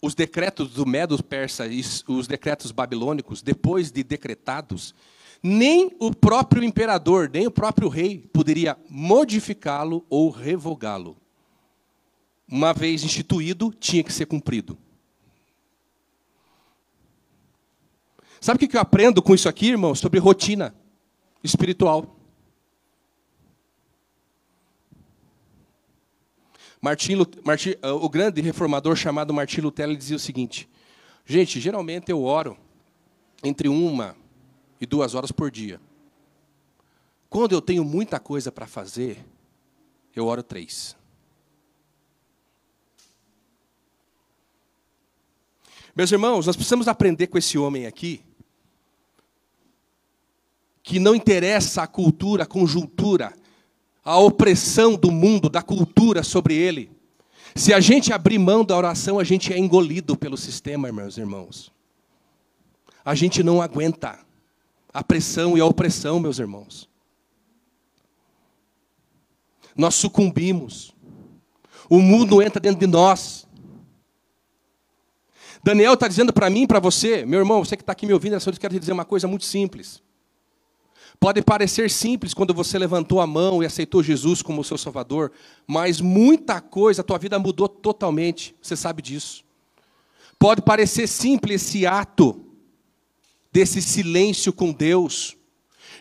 [0.00, 4.94] os decretos do Medo Persa e os decretos babilônicos, depois de decretados,
[5.42, 11.16] nem o próprio imperador, nem o próprio rei poderia modificá-lo ou revogá-lo.
[12.48, 14.78] Uma vez instituído, tinha que ser cumprido.
[18.40, 19.94] Sabe o que eu aprendo com isso aqui, irmão?
[19.94, 20.74] Sobre rotina
[21.42, 22.16] espiritual.
[26.80, 30.68] Martin, Martin, ah, o grande reformador chamado Martim Lutero dizia o seguinte:
[31.24, 32.56] gente, geralmente eu oro
[33.42, 34.16] entre uma
[34.80, 35.80] e duas horas por dia.
[37.28, 39.24] Quando eu tenho muita coisa para fazer,
[40.14, 40.96] eu oro três.
[45.96, 48.20] Meus irmãos, nós precisamos aprender com esse homem aqui
[50.82, 53.32] que não interessa a cultura, a conjuntura,
[54.04, 56.92] a opressão do mundo, da cultura sobre ele.
[57.54, 61.72] Se a gente abrir mão da oração, a gente é engolido pelo sistema, meus irmãos.
[63.02, 64.18] a gente não aguenta
[64.92, 66.88] a pressão e a opressão, meus irmãos.
[69.74, 70.94] Nós sucumbimos.
[71.88, 73.45] O mundo entra dentro de nós.
[75.66, 78.36] Daniel está dizendo para mim para você, meu irmão, você que está aqui me ouvindo,
[78.36, 80.00] eu quero te dizer uma coisa muito simples.
[81.18, 85.32] Pode parecer simples quando você levantou a mão e aceitou Jesus como seu Salvador,
[85.66, 89.44] mas muita coisa, a tua vida mudou totalmente, você sabe disso.
[90.38, 92.40] Pode parecer simples esse ato
[93.50, 95.36] desse silêncio com Deus.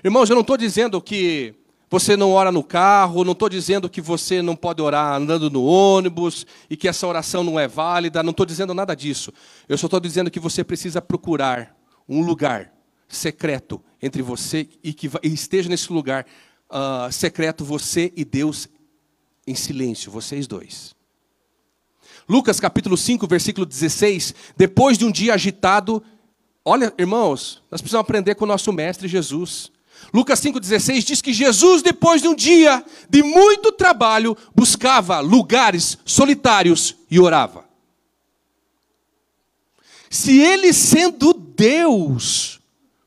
[0.03, 1.55] Irmãos, eu não estou dizendo que
[1.99, 5.63] você não ora no carro, não estou dizendo que você não pode orar andando no
[5.63, 9.31] ônibus e que essa oração não é válida, não estou dizendo nada disso.
[9.67, 11.73] Eu só estou dizendo que você precisa procurar
[12.07, 12.73] um lugar
[13.07, 16.25] secreto entre você e que esteja nesse lugar
[16.69, 18.67] uh, secreto você e Deus
[19.47, 20.93] em silêncio, vocês dois.
[22.27, 26.03] Lucas capítulo 5, versículo 16, depois de um dia agitado,
[26.65, 29.71] olha, irmãos, nós precisamos aprender com o nosso mestre Jesus.
[30.13, 36.95] Lucas 5,16 diz que Jesus, depois de um dia de muito trabalho, buscava lugares solitários
[37.09, 37.65] e orava.
[40.09, 42.59] Se ele sendo Deus,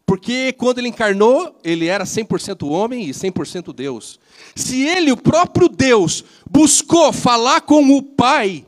[0.05, 4.19] porque quando ele encarnou, ele era 100% homem e 100% Deus.
[4.55, 8.67] Se ele, o próprio Deus, buscou falar com o Pai,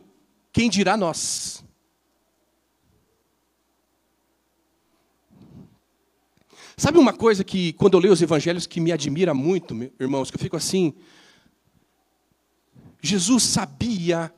[0.53, 1.60] quem dirá nós?
[6.81, 10.39] Sabe uma coisa que, quando eu leio os evangelhos, que me admira muito, irmãos, que
[10.39, 10.95] eu fico assim.
[13.03, 14.33] Jesus sabia.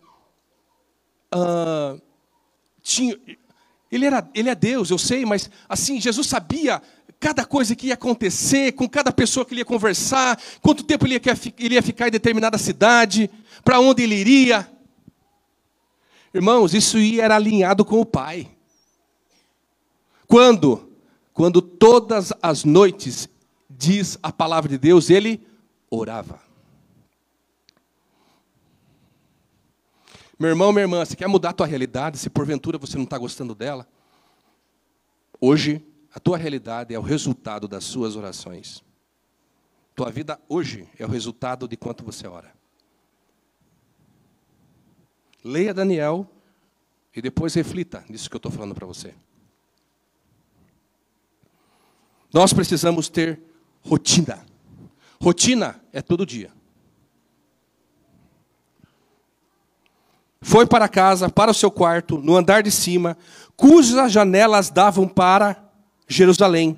[1.33, 2.03] Uh,
[2.83, 3.17] tinha,
[3.93, 6.83] ele, era, ele é Deus, eu sei, mas assim, Jesus sabia
[7.21, 11.15] cada coisa que ia acontecer, com cada pessoa que ele ia conversar, quanto tempo ele
[11.15, 11.21] ia,
[11.61, 13.31] ele ia ficar em determinada cidade,
[13.63, 14.69] para onde ele iria.
[16.35, 18.51] Irmãos, isso era alinhado com o Pai.
[20.27, 20.92] Quando?
[21.33, 23.29] Quando todas as noites,
[23.69, 25.47] diz a palavra de Deus, ele
[25.91, 26.41] orava.
[30.39, 33.17] Meu irmão, minha irmã, você quer mudar a tua realidade, se porventura você não está
[33.17, 33.87] gostando dela?
[35.41, 38.83] Hoje, a tua realidade é o resultado das suas orações.
[39.95, 42.53] Tua vida hoje é o resultado de quanto você ora.
[45.45, 46.29] Leia Daniel
[47.15, 49.15] e depois reflita nisso que eu estou falando para você.
[52.33, 53.41] Nós precisamos ter
[53.83, 54.45] rotina.
[55.21, 56.51] Rotina é todo dia.
[60.41, 63.17] Foi para casa, para o seu quarto, no andar de cima,
[63.57, 65.63] cujas janelas davam para
[66.09, 66.77] Jerusalém.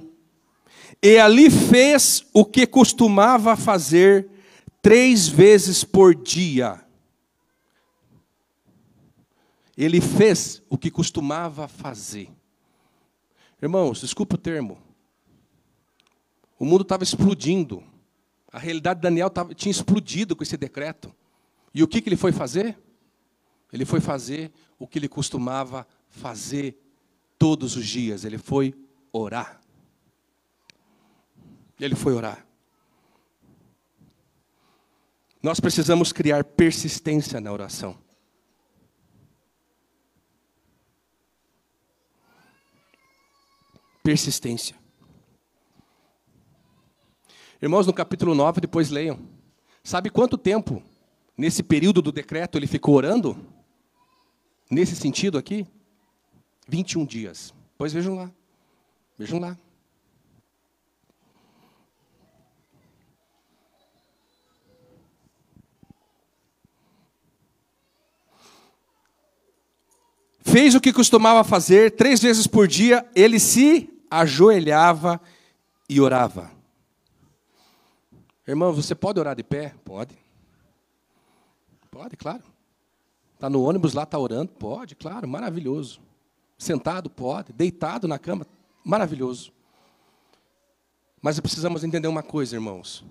[1.02, 4.28] E ali fez o que costumava fazer
[4.82, 6.80] três vezes por dia.
[9.76, 12.30] Ele fez o que costumava fazer.
[13.62, 14.83] Irmãos, desculpa o termo.
[16.58, 17.82] O mundo estava explodindo.
[18.52, 21.14] A realidade de Daniel tava, tinha explodido com esse decreto.
[21.74, 22.78] E o que, que ele foi fazer?
[23.72, 26.78] Ele foi fazer o que ele costumava fazer
[27.38, 28.24] todos os dias.
[28.24, 28.74] Ele foi
[29.12, 29.60] orar.
[31.80, 32.46] Ele foi orar.
[35.42, 37.98] Nós precisamos criar persistência na oração.
[44.04, 44.76] persistência.
[47.64, 49.18] Irmãos, no capítulo 9, depois leiam.
[49.82, 50.82] Sabe quanto tempo,
[51.34, 53.38] nesse período do decreto, ele ficou orando?
[54.70, 55.66] Nesse sentido aqui?
[56.68, 57.54] 21 dias.
[57.78, 58.30] Pois vejam lá.
[59.18, 59.56] Vejam lá.
[70.42, 75.18] Fez o que costumava fazer, três vezes por dia, ele se ajoelhava
[75.88, 76.53] e orava.
[78.46, 79.74] Irmão, você pode orar de pé?
[79.84, 80.16] Pode.
[81.90, 82.42] Pode, claro.
[83.34, 84.52] Está no ônibus lá, está orando?
[84.52, 86.00] Pode, claro, maravilhoso.
[86.58, 87.08] Sentado?
[87.08, 87.52] Pode.
[87.52, 88.46] Deitado na cama?
[88.84, 89.52] Maravilhoso.
[91.22, 93.04] Mas precisamos entender uma coisa, irmãos.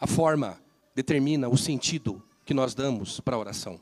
[0.00, 0.58] A forma
[0.94, 3.78] determina o sentido que nós damos para a oração.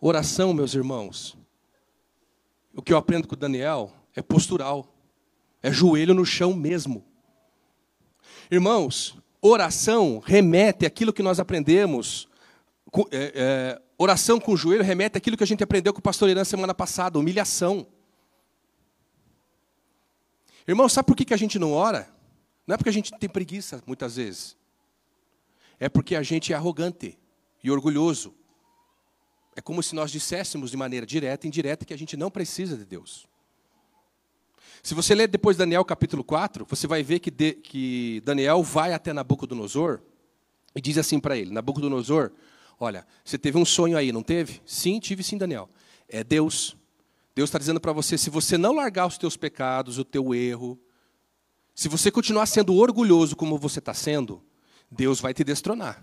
[0.00, 1.36] Oração, meus irmãos,
[2.74, 4.86] o que eu aprendo com o Daniel é postural,
[5.62, 7.04] é joelho no chão mesmo.
[8.50, 12.28] Irmãos, oração remete àquilo que nós aprendemos.
[13.10, 16.28] É, é, oração com o joelho remete àquilo que a gente aprendeu com o pastor
[16.28, 17.86] Irã semana passada, humilhação.
[20.66, 22.08] Irmão, sabe por que, a gente não ora?
[22.66, 24.56] Não é porque a gente tem preguiça, muitas vezes.
[25.78, 27.18] É porque a gente é arrogante
[27.62, 28.34] e orgulhoso.
[29.56, 32.76] É como se nós disséssemos de maneira direta e indireta que a gente não precisa
[32.76, 33.29] de Deus.
[34.82, 38.92] Se você ler depois Daniel capítulo 4, você vai ver que, de, que Daniel vai
[38.92, 40.00] até Nabucodonosor
[40.74, 42.30] e diz assim para ele: Nabucodonosor,
[42.78, 44.60] olha, você teve um sonho aí, não teve?
[44.64, 45.68] Sim, tive sim, Daniel.
[46.08, 46.76] É Deus.
[47.34, 50.80] Deus está dizendo para você: se você não largar os teus pecados, o teu erro,
[51.74, 54.42] se você continuar sendo orgulhoso como você está sendo,
[54.90, 56.02] Deus vai te destronar.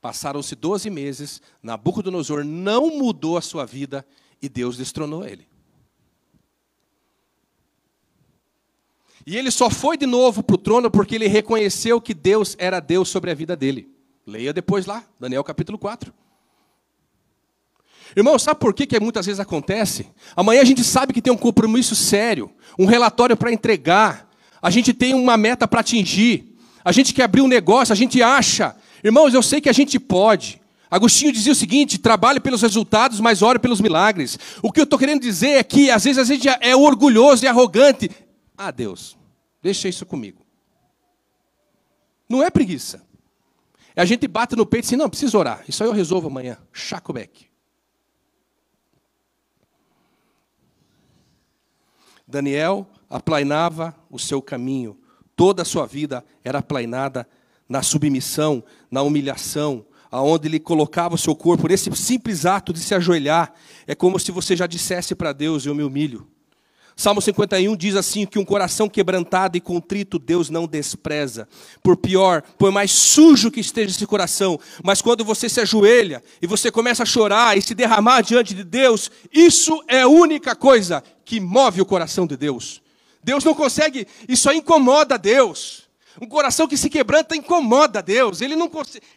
[0.00, 4.06] Passaram-se 12 meses, Nabucodonosor não mudou a sua vida
[4.40, 5.48] e Deus destronou ele.
[9.26, 12.78] E ele só foi de novo para o trono porque ele reconheceu que Deus era
[12.78, 13.88] Deus sobre a vida dele.
[14.24, 16.14] Leia depois lá, Daniel capítulo 4.
[18.16, 20.06] Irmão, sabe por que, que muitas vezes acontece?
[20.36, 24.30] Amanhã a gente sabe que tem um compromisso sério, um relatório para entregar,
[24.62, 28.22] a gente tem uma meta para atingir, a gente quer abrir um negócio, a gente
[28.22, 28.76] acha.
[29.02, 30.60] Irmãos, eu sei que a gente pode.
[30.88, 34.38] Agostinho dizia o seguinte: trabalhe pelos resultados, mas ore pelos milagres.
[34.62, 37.48] O que eu estou querendo dizer é que às vezes a gente é orgulhoso e
[37.48, 38.08] arrogante.
[38.56, 39.16] Ah, Deus,
[39.62, 40.44] deixa isso comigo.
[42.28, 43.06] Não é preguiça.
[43.94, 45.64] É a gente bate no peito e diz, não, preciso orar.
[45.68, 46.58] Isso aí eu resolvo amanhã.
[46.72, 47.46] Chacobeck.
[52.26, 54.98] Daniel aplainava o seu caminho.
[55.34, 57.28] Toda a sua vida era aplainada
[57.68, 62.94] na submissão, na humilhação, aonde ele colocava o seu corpo, nesse simples ato de se
[62.94, 63.52] ajoelhar,
[63.86, 66.28] é como se você já dissesse para Deus: Eu me humilho.
[66.98, 71.46] Salmo 51 diz assim: que um coração quebrantado e contrito Deus não despreza.
[71.82, 76.46] Por pior, por mais sujo que esteja esse coração, mas quando você se ajoelha e
[76.46, 81.04] você começa a chorar e se derramar diante de Deus, isso é a única coisa
[81.22, 82.80] que move o coração de Deus.
[83.22, 85.85] Deus não consegue, isso aí incomoda Deus.
[86.20, 88.40] Um coração que se quebranta incomoda Deus.
[88.40, 88.70] Ele não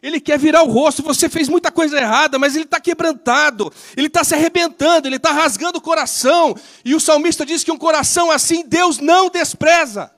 [0.03, 1.01] ele quer virar o rosto.
[1.03, 3.71] Você fez muita coisa errada, mas ele está quebrantado.
[3.95, 5.07] Ele está se arrebentando.
[5.07, 6.55] Ele está rasgando o coração.
[6.83, 10.11] E o salmista diz que um coração assim Deus não despreza.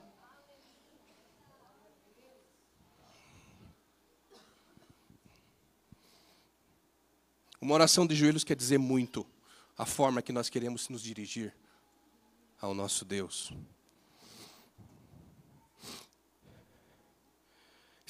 [7.60, 9.24] Uma oração de joelhos quer dizer muito
[9.78, 11.54] a forma que nós queremos nos dirigir
[12.60, 13.52] ao nosso Deus.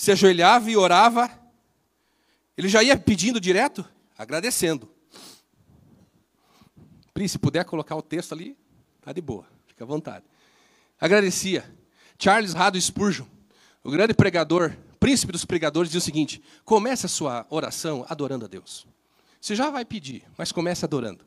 [0.03, 1.31] Se ajoelhava e orava,
[2.57, 3.89] ele já ia pedindo direto,
[4.19, 4.91] agradecendo.
[7.15, 8.59] Pri, se puder colocar o texto ali,
[9.01, 10.25] tá de boa, fica à vontade.
[11.01, 11.73] Agradecia.
[12.19, 13.27] Charles Rado Spurgeon,
[13.85, 18.49] o grande pregador, príncipe dos pregadores, diz o seguinte: comece a sua oração adorando a
[18.49, 18.89] Deus.
[19.41, 21.25] Você já vai pedir, mas comece adorando.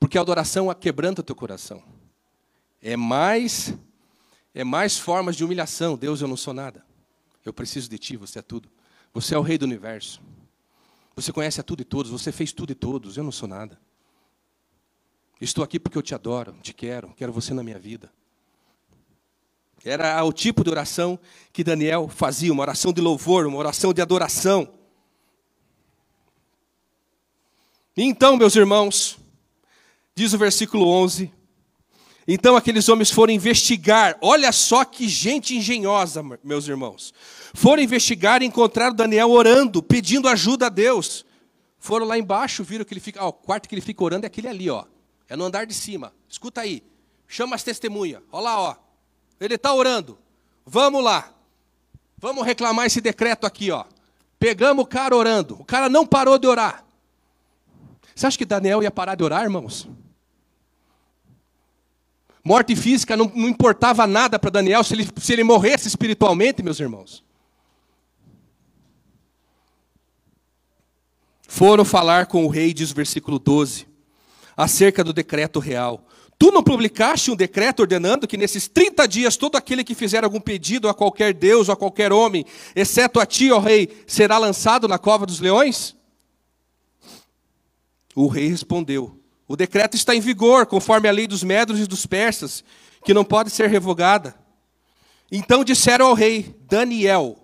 [0.00, 1.82] Porque a adoração quebranta o teu coração.
[2.80, 3.74] É mais
[4.54, 5.94] é mais formas de humilhação.
[5.94, 6.87] Deus, eu não sou nada.
[7.44, 8.68] Eu preciso de ti, você é tudo.
[9.12, 10.20] Você é o rei do universo.
[11.16, 13.78] Você conhece a tudo e todos, você fez tudo e todos, eu não sou nada.
[15.40, 18.12] Estou aqui porque eu te adoro, te quero, quero você na minha vida.
[19.84, 21.18] Era o tipo de oração
[21.52, 24.72] que Daniel fazia, uma oração de louvor, uma oração de adoração.
[27.96, 29.18] E então, meus irmãos,
[30.14, 31.32] diz o versículo 11:
[32.30, 34.18] então aqueles homens foram investigar.
[34.20, 37.14] Olha só que gente engenhosa, meus irmãos.
[37.54, 41.24] Foram investigar e encontraram Daniel orando, pedindo ajuda a Deus.
[41.78, 43.24] Foram lá embaixo, viram que ele fica.
[43.24, 44.84] Ó, o quarto que ele fica orando é aquele ali, ó.
[45.26, 46.12] É no andar de cima.
[46.28, 46.82] Escuta aí.
[47.26, 48.20] Chama as testemunhas.
[48.30, 48.76] Olha lá, ó.
[49.40, 50.18] Ele está orando.
[50.66, 51.32] Vamos lá.
[52.18, 53.84] Vamos reclamar esse decreto aqui, ó.
[54.38, 55.54] Pegamos o cara orando.
[55.60, 56.84] O cara não parou de orar.
[58.14, 59.88] Você acha que Daniel ia parar de orar, irmãos?
[62.48, 66.80] Morte física não, não importava nada para Daniel se ele, se ele morresse espiritualmente, meus
[66.80, 67.22] irmãos.
[71.46, 73.86] Foram falar com o rei, diz o versículo 12,
[74.56, 76.06] acerca do decreto real.
[76.38, 80.40] Tu não publicaste um decreto ordenando que nesses 30 dias todo aquele que fizer algum
[80.40, 84.88] pedido a qualquer Deus ou a qualquer homem, exceto a ti, ó rei, será lançado
[84.88, 85.94] na cova dos leões?
[88.14, 89.17] O rei respondeu:
[89.48, 92.62] o decreto está em vigor, conforme a lei dos medros e dos persas,
[93.02, 94.36] que não pode ser revogada.
[95.32, 97.38] Então disseram ao rei Daniel.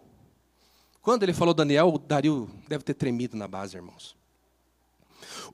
[1.00, 4.14] Quando ele falou Daniel, o Dario deve ter tremido na base, irmãos.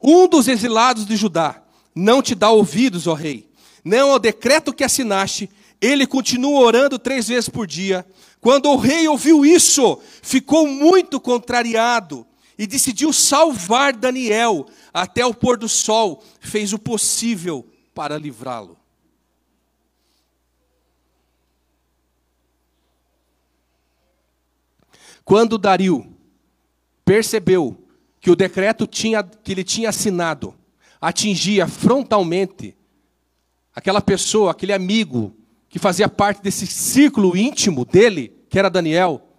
[0.03, 1.63] Um dos exilados de Judá
[1.95, 3.49] não te dá ouvidos, ó rei.
[3.85, 5.49] Não ao decreto que assinaste,
[5.81, 8.05] ele continua orando três vezes por dia.
[8.41, 12.27] Quando o rei ouviu isso, ficou muito contrariado
[12.61, 18.77] e decidiu salvar Daniel, até o pôr do sol, fez o possível para livrá-lo.
[25.25, 26.15] Quando Dario
[27.03, 27.83] percebeu
[28.21, 30.55] que o decreto tinha, que ele tinha assinado
[31.01, 32.77] atingia frontalmente
[33.75, 35.35] aquela pessoa, aquele amigo
[35.67, 39.30] que fazia parte desse círculo íntimo dele, que era Daniel.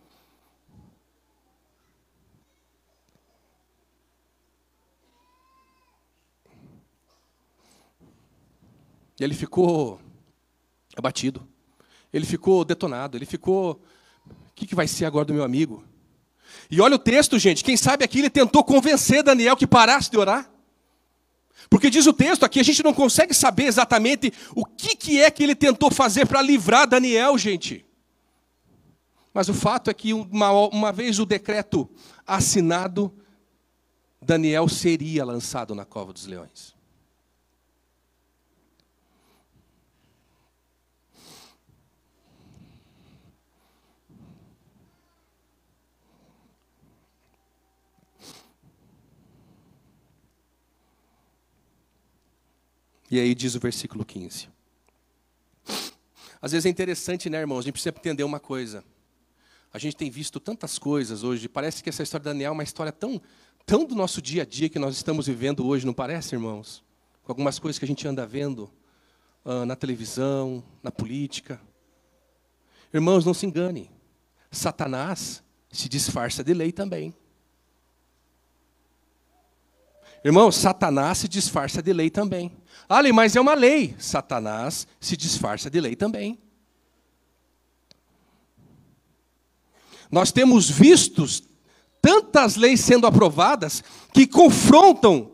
[9.22, 9.99] E ele ficou
[10.97, 11.47] abatido.
[12.11, 13.15] Ele ficou detonado.
[13.15, 13.80] Ele ficou.
[14.26, 15.84] O que, que vai ser agora do meu amigo?
[16.72, 17.63] E olha o texto, gente.
[17.63, 20.49] Quem sabe aqui ele tentou convencer Daniel que parasse de orar.
[21.69, 25.30] Porque diz o texto aqui, a gente não consegue saber exatamente o que, que é
[25.30, 27.86] que ele tentou fazer para livrar Daniel, gente.
[29.32, 31.88] Mas o fato é que, uma, uma vez o decreto
[32.26, 33.13] assinado,
[34.19, 36.80] Daniel seria lançado na cova dos leões.
[53.12, 54.47] E aí diz o versículo 15.
[56.41, 57.59] Às vezes é interessante, né, irmãos?
[57.59, 58.86] A gente precisa entender uma coisa.
[59.74, 61.49] A gente tem visto tantas coisas hoje.
[61.49, 63.22] Parece que essa história de Daniel é uma história tão,
[63.66, 66.82] tão do nosso dia a dia que nós estamos vivendo hoje, não parece, irmãos?
[67.22, 68.72] Com algumas coisas que a gente anda vendo
[69.43, 71.59] uh, na televisão, na política.
[72.93, 73.91] Irmãos, não se engane.
[74.49, 77.14] Satanás se disfarça de lei também.
[80.24, 82.61] Irmão, Satanás se disfarça de lei também.
[82.88, 83.95] Ali, mas é uma lei.
[83.97, 86.39] Satanás se disfarça de lei também.
[90.11, 91.26] Nós temos visto
[92.01, 95.32] tantas leis sendo aprovadas que confrontam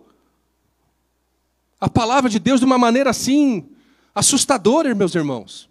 [1.80, 3.70] a palavra de Deus de uma maneira assim
[4.14, 5.70] assustadora, meus irmãos.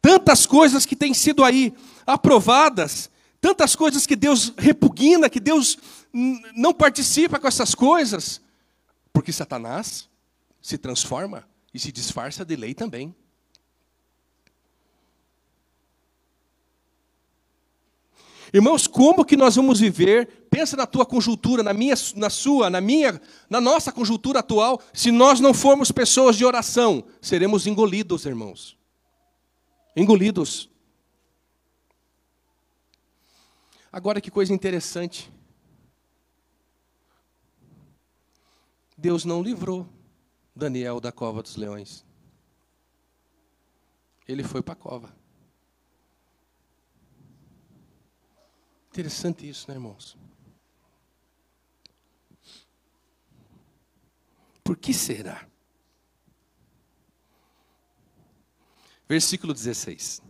[0.00, 1.72] Tantas coisas que têm sido aí
[2.06, 3.10] aprovadas
[3.44, 5.76] tantas coisas que Deus repugna, que Deus
[6.54, 8.40] não participa com essas coisas,
[9.12, 10.08] porque Satanás
[10.62, 13.14] se transforma e se disfarça de lei também.
[18.52, 20.46] Irmãos, como que nós vamos viver?
[20.48, 25.10] Pensa na tua conjuntura, na minha, na sua, na minha, na nossa conjuntura atual, se
[25.10, 28.78] nós não formos pessoas de oração, seremos engolidos, irmãos.
[29.96, 30.70] Engolidos.
[33.90, 35.33] Agora que coisa interessante.
[38.96, 39.88] Deus não livrou
[40.54, 42.04] Daniel da cova dos leões.
[44.26, 45.14] Ele foi para a cova.
[48.90, 50.16] Interessante isso, né, irmãos?
[54.62, 55.46] Por que será?
[59.06, 60.22] Versículo 16.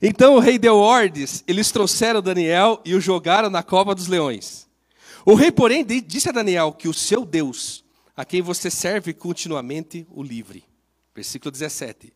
[0.00, 4.68] Então o rei deu ordens, eles trouxeram Daniel e o jogaram na cova dos leões.
[5.24, 7.84] O rei, porém, disse a Daniel que o seu Deus,
[8.16, 10.64] a quem você serve continuamente, o livre.
[11.14, 12.12] Versículo 17.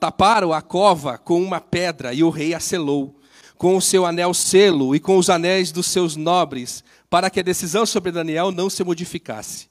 [0.00, 3.18] Taparam a cova com uma pedra e o rei a selou,
[3.58, 7.42] com o seu anel selo e com os anéis dos seus nobres, para que a
[7.42, 9.68] decisão sobre Daniel não se modificasse.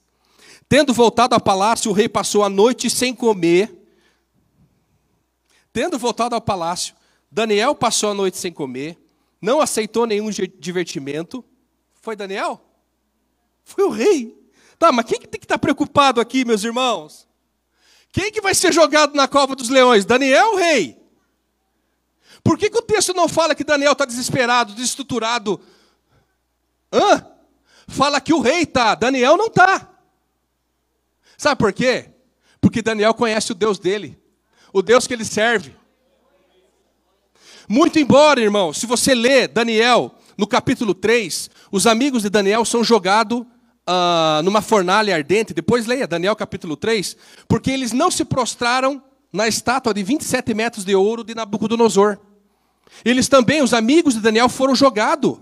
[0.68, 3.72] Tendo voltado ao palácio, o rei passou a noite sem comer.
[5.72, 6.94] Tendo voltado ao palácio,
[7.30, 8.98] Daniel passou a noite sem comer,
[9.40, 11.44] não aceitou nenhum divertimento.
[12.06, 12.60] Foi Daniel?
[13.64, 14.32] Foi o rei.
[14.78, 17.26] Tá, mas quem que tem que estar preocupado aqui, meus irmãos?
[18.12, 20.04] Quem que vai ser jogado na cova dos leões?
[20.04, 20.96] Daniel, o rei?
[22.44, 25.60] Por que, que o texto não fala que Daniel está desesperado, desestruturado?
[26.92, 27.26] Hã?
[27.88, 29.90] Fala que o rei está, Daniel não está.
[31.36, 32.08] Sabe por quê?
[32.60, 34.16] Porque Daniel conhece o Deus dele,
[34.72, 35.74] o Deus que ele serve.
[37.68, 42.82] Muito embora, irmão, se você lê Daniel no capítulo 3, os amigos de Daniel são
[42.82, 45.54] jogados uh, numa fornalha ardente.
[45.54, 47.16] Depois leia Daniel capítulo 3,
[47.48, 49.02] porque eles não se prostraram
[49.32, 52.18] na estátua de 27 metros de ouro de Nabucodonosor.
[53.04, 55.38] Eles também, os amigos de Daniel, foram jogados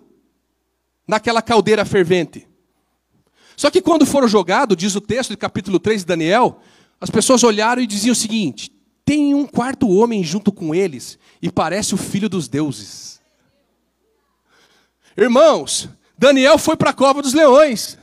[1.07, 2.49] naquela caldeira fervente.
[3.57, 6.61] Só que quando foram jogados, diz o texto de capítulo 3 de Daniel,
[7.01, 8.73] as pessoas olharam e diziam o seguinte:
[9.05, 13.21] tem um quarto homem junto com eles e parece o filho dos deuses.
[15.17, 17.99] Irmãos, Daniel foi para a cova dos leões.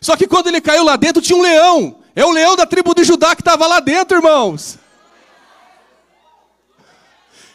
[0.00, 1.98] Só que quando ele caiu lá dentro tinha um leão.
[2.14, 4.78] É o leão da tribo de Judá que estava lá dentro, irmãos.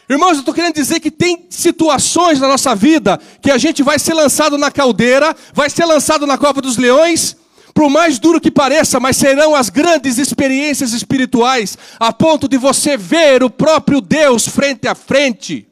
[0.08, 3.98] Irmãos, eu estou querendo dizer que tem situações na nossa vida que a gente vai
[3.98, 7.36] ser lançado na caldeira, vai ser lançado na cova dos leões,
[7.74, 12.96] por mais duro que pareça, mas serão as grandes experiências espirituais, a ponto de você
[12.96, 15.67] ver o próprio Deus frente a frente.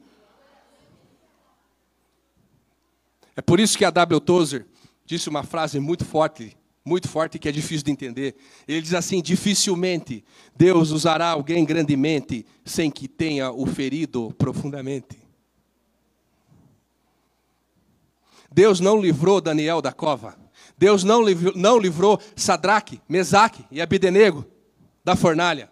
[3.37, 4.19] É por isso que a W.
[4.19, 4.65] Tozer
[5.05, 8.35] disse uma frase muito forte, muito forte que é difícil de entender.
[8.67, 10.25] Ele diz assim: dificilmente
[10.55, 15.19] Deus usará alguém grandemente sem que tenha o ferido profundamente.
[18.51, 20.35] Deus não livrou Daniel da cova.
[20.75, 24.45] Deus não livrou, não livrou Sadraque, Mesaque e Abidenego
[25.05, 25.69] da fornalha.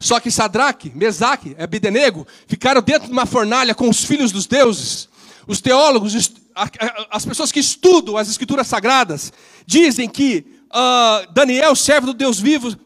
[0.00, 4.46] Só que Sadraque, Mesaque e Abidenego ficaram dentro de uma fornalha com os filhos dos
[4.46, 5.08] deuses.
[5.46, 6.14] Os teólogos,
[6.54, 9.32] as pessoas que estudam as escrituras sagradas,
[9.66, 12.76] dizem que uh, Daniel, servo do Deus vivo,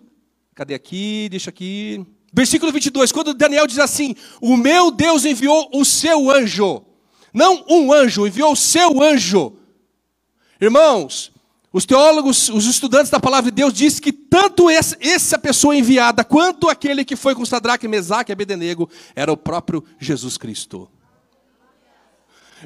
[0.54, 1.28] cadê aqui?
[1.30, 2.04] Deixa aqui.
[2.32, 6.84] Versículo 22, quando Daniel diz assim: O meu Deus enviou o seu anjo,
[7.32, 9.56] não um anjo, enviou o seu anjo.
[10.60, 11.32] Irmãos,
[11.72, 16.68] os teólogos, os estudantes da palavra de Deus dizem que tanto essa pessoa enviada quanto
[16.68, 20.88] aquele que foi com Sadraque, Mesaque e Abednego era o próprio Jesus Cristo.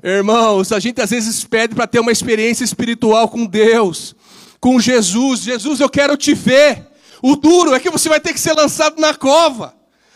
[0.03, 4.15] Irmãos, a gente às vezes pede para ter uma experiência espiritual com Deus,
[4.61, 5.41] com Jesus.
[5.41, 6.87] Jesus, eu quero te ver.
[7.23, 9.75] O duro é que você vai ter que ser lançado na cova.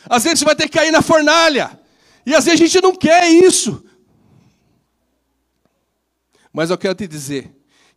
[0.09, 1.78] Às vezes você vai ter que cair na fornalha.
[2.24, 3.85] E às vezes a gente não quer isso.
[6.53, 7.51] Mas eu quero te dizer,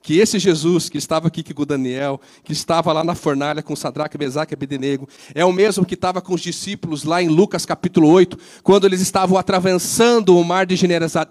[0.06, 4.20] que esse Jesus que estava aqui com Daniel, que estava lá na fornalha com Sadraque,
[4.20, 8.08] Mesaque e Abednego, é o mesmo que estava com os discípulos lá em Lucas capítulo
[8.10, 10.76] 8, quando eles estavam atravessando o mar de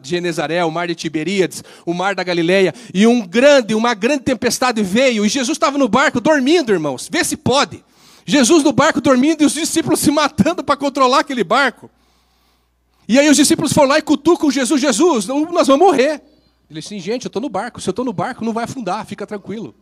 [0.02, 4.82] Genezaré, o mar de Tiberíades, o mar da Galileia, e um grande, uma grande tempestade
[4.82, 7.08] veio, e Jesus estava no barco dormindo, irmãos.
[7.08, 7.84] Vê se pode.
[8.26, 11.88] Jesus no barco dormindo e os discípulos se matando para controlar aquele barco.
[13.06, 16.33] E aí os discípulos foram lá e cutucam Jesus, Jesus, nós vamos morrer.
[16.74, 17.80] Ele disse assim, gente, eu estou no barco.
[17.80, 19.72] Se eu estou no barco, não vai afundar, fica tranquilo.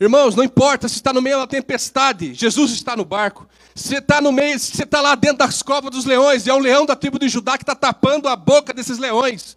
[0.00, 3.48] Irmãos, não importa se está no meio da tempestade, Jesus está no barco.
[3.76, 6.58] Se está no meio, você está lá dentro das covas dos leões, e é um
[6.58, 9.56] leão da tribo de Judá que está tapando a boca desses leões.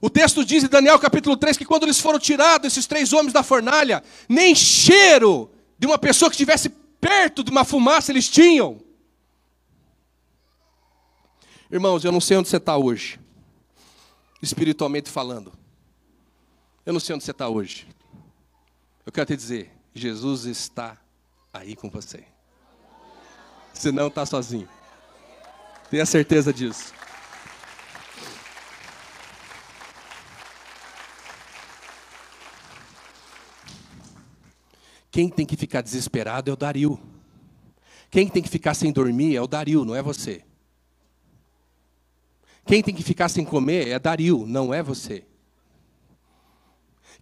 [0.00, 3.32] O texto diz em Daniel capítulo 3 que quando eles foram tirados, esses três homens
[3.32, 6.68] da fornalha, nem cheiro de uma pessoa que estivesse
[7.00, 8.78] perto de uma fumaça eles tinham.
[11.68, 13.18] Irmãos, eu não sei onde você está hoje
[14.42, 15.52] espiritualmente falando.
[16.84, 17.86] Eu não sei onde você está hoje.
[19.04, 20.96] Eu quero te dizer, Jesus está
[21.52, 22.24] aí com você.
[23.72, 24.68] Você não está sozinho.
[25.90, 26.92] Tenha certeza disso.
[35.10, 37.00] Quem tem que ficar desesperado é o Dario.
[38.10, 40.44] Quem tem que ficar sem dormir é o Dario, não é você.
[42.68, 45.24] Quem tem que ficar sem comer é Dario, não é você.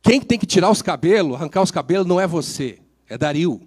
[0.02, 3.62] Quem tem que tirar os cabelos, arrancar os cabelos, não é você, é Dario.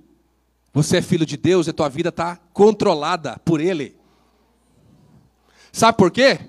[0.73, 3.95] Você é filho de Deus e a tua vida está controlada por Ele.
[5.71, 6.41] Sabe por quê?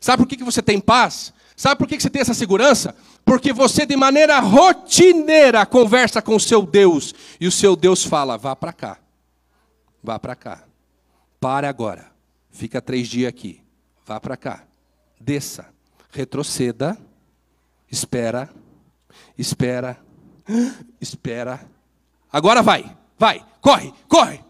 [0.00, 1.34] Sabe por que você tem paz?
[1.54, 2.96] Sabe por que você tem essa segurança?
[3.22, 7.14] Porque você, de maneira rotineira, conversa com o seu Deus.
[7.38, 8.98] E o seu Deus fala: vá para cá.
[10.02, 10.64] Vá para cá.
[11.38, 12.10] Pare agora.
[12.50, 13.60] Fica três dias aqui.
[14.06, 14.69] Vá para cá
[15.20, 15.68] desça,
[16.10, 16.98] retroceda,
[17.90, 18.48] espera,
[19.36, 19.98] espera,
[21.00, 21.60] espera.
[22.32, 24.40] Agora vai, vai, corre, corre.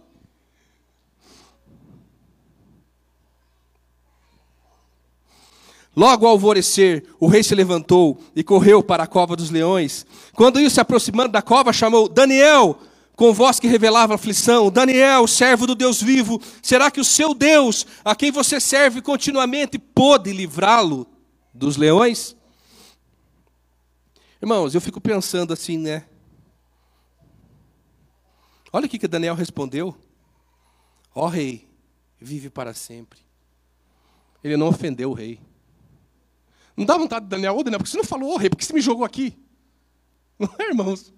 [5.97, 10.07] Logo ao alvorecer, o rei se levantou e correu para a cova dos leões.
[10.35, 12.79] Quando ia se aproximando da cova, chamou Daniel,
[13.21, 17.87] com voz que revelava aflição: Daniel, servo do Deus vivo, será que o seu Deus,
[18.03, 21.07] a quem você serve continuamente, pôde livrá-lo
[21.53, 22.35] dos leões?
[24.41, 26.07] Irmãos, eu fico pensando assim, né?
[28.73, 29.95] Olha o que Daniel respondeu:
[31.15, 31.69] Ó oh, rei,
[32.19, 33.21] vive para sempre.
[34.43, 35.39] Ele não ofendeu o rei.
[36.75, 38.65] Não dá vontade de Daniel, ô Daniel, porque você não falou, ô oh, rei, porque
[38.65, 39.37] você me jogou aqui?
[40.41, 41.13] Não é, irmãos?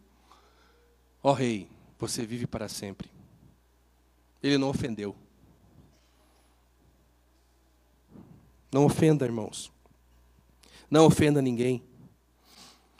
[1.22, 1.68] Ó oh, rei,
[2.02, 3.08] você vive para sempre.
[4.42, 5.14] Ele não ofendeu.
[8.72, 9.70] Não ofenda, irmãos.
[10.90, 11.80] Não ofenda ninguém.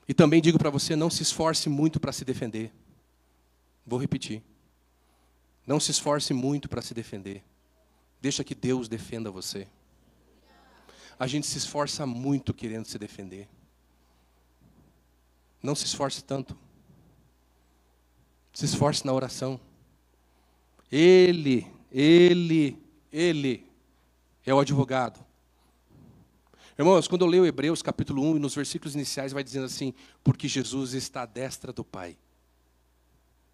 [0.07, 2.72] E também digo para você: não se esforce muito para se defender.
[3.84, 4.40] Vou repetir.
[5.66, 7.42] Não se esforce muito para se defender.
[8.20, 9.66] Deixa que Deus defenda você.
[11.18, 13.48] A gente se esforça muito querendo se defender.
[15.61, 16.57] Não se esforce tanto.
[18.53, 19.61] Se esforce na oração.
[20.90, 22.78] Ele, ele,
[23.11, 23.66] ele
[24.44, 25.24] é o advogado.
[26.78, 30.94] Irmãos, quando eu leio Hebreus capítulo 1, nos versículos iniciais vai dizendo assim: porque Jesus
[30.94, 32.16] está à destra do Pai,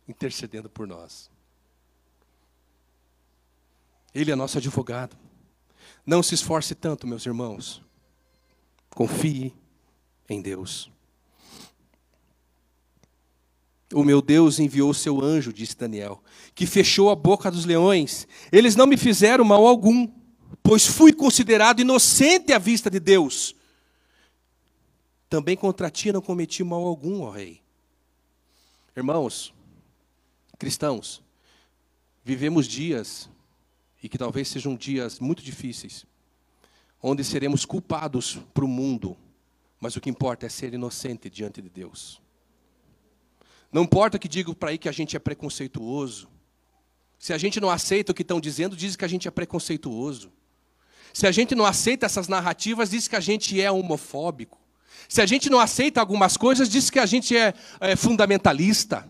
[0.09, 1.31] intercedendo por nós.
[4.15, 5.17] Ele é nosso advogado.
[6.05, 7.83] Não se esforce tanto, meus irmãos.
[8.91, 9.55] Confie
[10.29, 10.91] em Deus.
[13.93, 16.23] O meu Deus enviou seu anjo, disse Daniel,
[16.55, 18.29] que fechou a boca dos leões.
[18.53, 20.07] Eles não me fizeram mal algum,
[20.63, 23.57] pois fui considerado inocente à vista de Deus.
[25.29, 27.63] Também contra ti não cometi mal algum, ó rei.
[28.95, 29.55] Irmãos,
[30.59, 31.23] cristãos,
[32.25, 33.31] vivemos dias,
[34.03, 36.05] e que talvez sejam dias muito difíceis,
[37.03, 39.17] onde seremos culpados para o mundo,
[39.81, 42.21] mas o que importa é ser inocente diante de Deus.
[43.73, 46.29] Não importa que digam para aí que a gente é preconceituoso.
[47.19, 50.33] Se a gente não aceita o que estão dizendo, diz que a gente é preconceituoso.
[51.13, 54.59] Se a gente não aceita essas narrativas, diz que a gente é homofóbico.
[55.09, 59.09] Se a gente não aceita algumas coisas, diz que a gente é, é fundamentalista.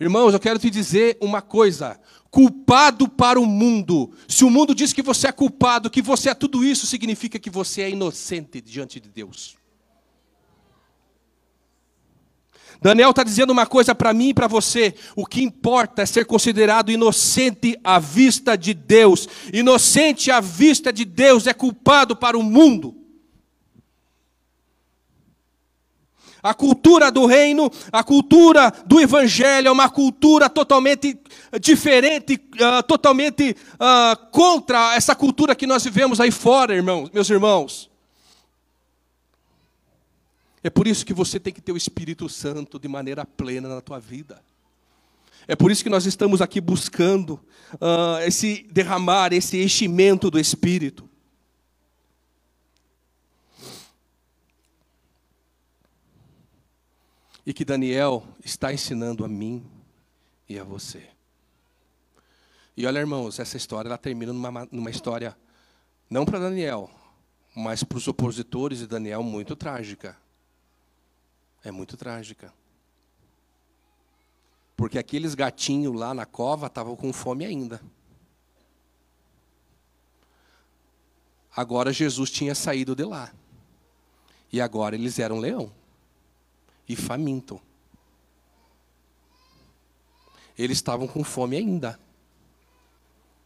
[0.00, 2.00] Irmãos, eu quero te dizer uma coisa:
[2.30, 4.12] culpado para o mundo.
[4.28, 7.50] Se o mundo diz que você é culpado, que você é tudo isso, significa que
[7.50, 9.57] você é inocente diante de Deus.
[12.80, 16.24] Daniel está dizendo uma coisa para mim e para você: o que importa é ser
[16.24, 19.28] considerado inocente à vista de Deus.
[19.52, 22.94] Inocente à vista de Deus é culpado para o mundo.
[26.40, 31.18] A cultura do reino, a cultura do evangelho é uma cultura totalmente
[31.60, 37.90] diferente, uh, totalmente uh, contra essa cultura que nós vivemos aí fora, irmãos, meus irmãos.
[40.62, 43.80] É por isso que você tem que ter o Espírito Santo de maneira plena na
[43.80, 44.42] tua vida.
[45.46, 47.34] É por isso que nós estamos aqui buscando
[47.74, 51.08] uh, esse derramar, esse enchimento do Espírito.
[57.46, 59.64] E que Daniel está ensinando a mim
[60.46, 61.08] e a você.
[62.76, 65.36] E olha, irmãos, essa história ela termina numa, numa história,
[66.10, 66.90] não para Daniel,
[67.56, 70.14] mas para os opositores de Daniel, muito trágica
[71.68, 72.52] é muito trágica.
[74.76, 77.82] Porque aqueles gatinhos lá na cova estavam com fome ainda.
[81.54, 83.32] Agora Jesus tinha saído de lá.
[84.52, 85.72] E agora eles eram leão.
[86.88, 87.60] E faminto.
[90.56, 91.98] Eles estavam com fome ainda.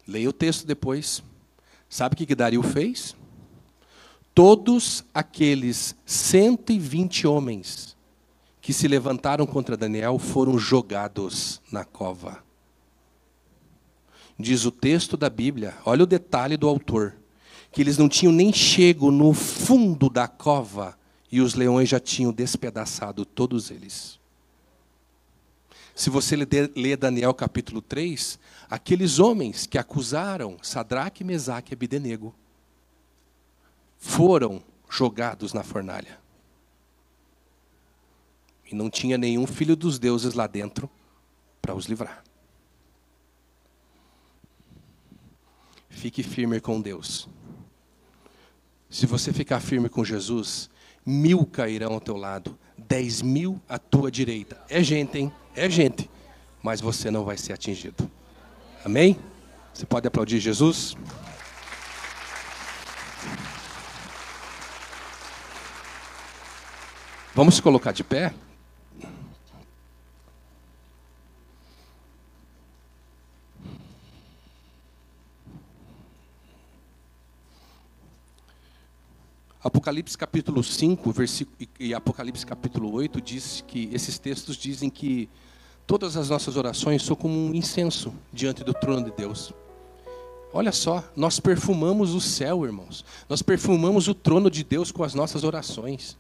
[0.07, 1.23] Leia o texto depois.
[1.89, 3.17] Sabe o que, que Dario fez?
[4.35, 7.97] Todos aqueles 120 homens
[8.63, 12.45] que se levantaram contra Daniel foram jogados na cova.
[14.39, 17.17] Diz o texto da Bíblia, olha o detalhe do autor,
[17.73, 20.97] que eles não tinham nem chego no fundo da cova
[21.31, 24.21] e os leões já tinham despedaçado todos eles.
[25.93, 28.39] Se você ler Daniel capítulo 3,
[28.71, 32.33] aqueles homens que acusaram Sadraque, Mesaque e Abidenego
[33.99, 36.22] foram jogados na fornalha.
[38.73, 40.89] E não tinha nenhum filho dos deuses lá dentro
[41.61, 42.25] para os livrar.
[45.91, 47.29] Fique firme com Deus.
[48.89, 50.71] Se você ficar firme com Jesus,
[51.05, 54.59] mil cairão ao teu lado, dez mil à tua direita.
[54.71, 55.31] É gente, hein?
[55.55, 56.11] É gente.
[56.63, 58.11] Mas você não vai ser atingido.
[58.83, 59.19] Amém?
[59.75, 60.97] Você pode aplaudir Jesus?
[67.35, 68.35] Vamos se colocar de pé?
[79.65, 85.29] Apocalipse capítulo 5 versículo, e Apocalipse capítulo 8 diz que esses textos dizem que
[85.87, 89.53] todas as nossas orações são como um incenso diante do trono de Deus.
[90.53, 93.05] Olha só, nós perfumamos o céu, irmãos.
[93.29, 96.19] Nós perfumamos o trono de Deus com as nossas orações.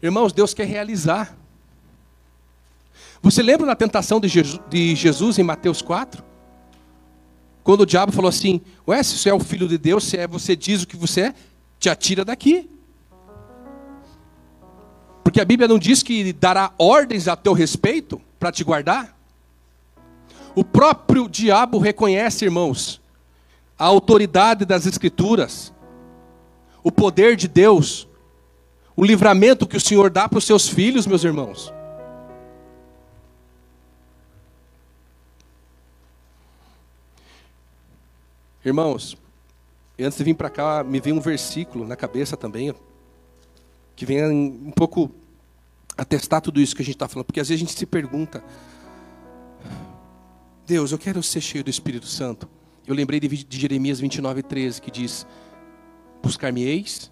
[0.00, 1.36] Irmãos, Deus quer realizar.
[3.20, 6.24] Você lembra da tentação de Jesus, em Mateus 4?
[7.62, 10.26] Quando o diabo falou assim: Ué, se você é o filho de Deus, se é,
[10.26, 11.34] você diz o que você é,
[11.78, 12.68] te atira daqui.
[15.22, 19.16] Porque a Bíblia não diz que dará ordens a teu respeito para te guardar?
[20.54, 23.00] O próprio diabo reconhece, irmãos,
[23.78, 25.72] a autoridade das Escrituras,
[26.82, 28.08] o poder de Deus,
[28.96, 31.72] o livramento que o Senhor dá para os seus filhos, meus irmãos.
[38.64, 39.16] Irmãos,
[40.04, 42.74] antes de vir para cá, me veio um versículo na cabeça também,
[43.96, 45.10] que vem um pouco
[45.96, 48.42] atestar tudo isso que a gente está falando, porque às vezes a gente se pergunta:
[50.64, 52.48] Deus, eu quero ser cheio do Espírito Santo.
[52.86, 55.26] Eu lembrei de, de Jeremias 29, 13, que diz:
[56.22, 57.10] Buscar-me-eis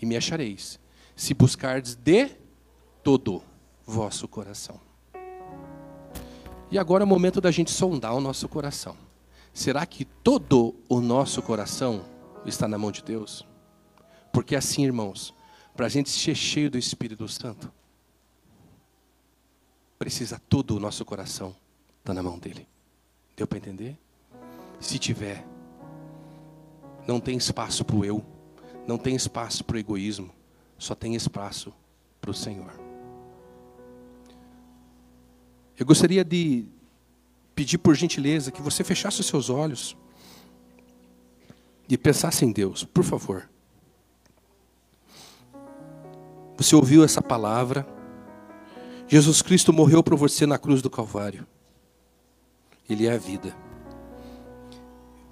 [0.00, 0.78] e me achareis,
[1.16, 2.30] se buscardes de
[3.02, 3.42] todo
[3.84, 4.80] vosso coração.
[6.70, 9.07] E agora é o momento da gente sondar o nosso coração.
[9.58, 12.04] Será que todo o nosso coração
[12.46, 13.44] está na mão de Deus?
[14.32, 15.34] Porque assim, irmãos,
[15.74, 17.68] para a gente ser cheio do Espírito Santo,
[19.98, 21.58] precisa todo o nosso coração estar
[22.04, 22.68] tá na mão dele.
[23.36, 23.98] Deu para entender?
[24.78, 25.44] Se tiver,
[27.04, 28.24] não tem espaço para o eu,
[28.86, 30.30] não tem espaço para o egoísmo,
[30.78, 31.74] só tem espaço
[32.20, 32.70] para o Senhor.
[35.76, 36.77] Eu gostaria de
[37.58, 39.96] pedir por gentileza que você fechasse os seus olhos
[41.88, 43.50] e pensasse em Deus, por favor.
[46.56, 47.84] Você ouviu essa palavra?
[49.08, 51.44] Jesus Cristo morreu por você na cruz do Calvário.
[52.88, 53.56] Ele é a vida.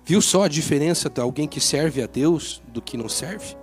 [0.04, 3.56] Viu só a diferença de alguém que serve a Deus do que não serve?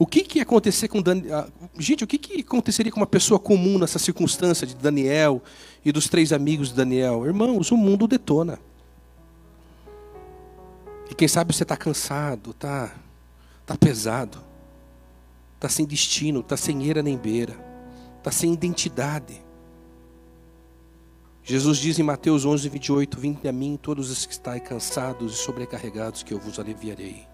[0.00, 1.46] O que, que ia acontecer com Daniel?
[1.78, 5.42] Gente, o que, que aconteceria com uma pessoa comum nessa circunstância de Daniel
[5.84, 7.26] e dos três amigos de Daniel?
[7.26, 8.58] Irmãos, o mundo detona.
[11.10, 12.94] E quem sabe você está cansado, está
[13.66, 14.42] tá pesado,
[15.56, 17.54] está sem destino, está sem eira nem beira,
[18.16, 19.42] está sem identidade.
[21.44, 25.36] Jesus diz em Mateus 11, 28: Vinde a mim, todos os que estáis cansados e
[25.36, 27.29] sobrecarregados, que eu vos aliviarei.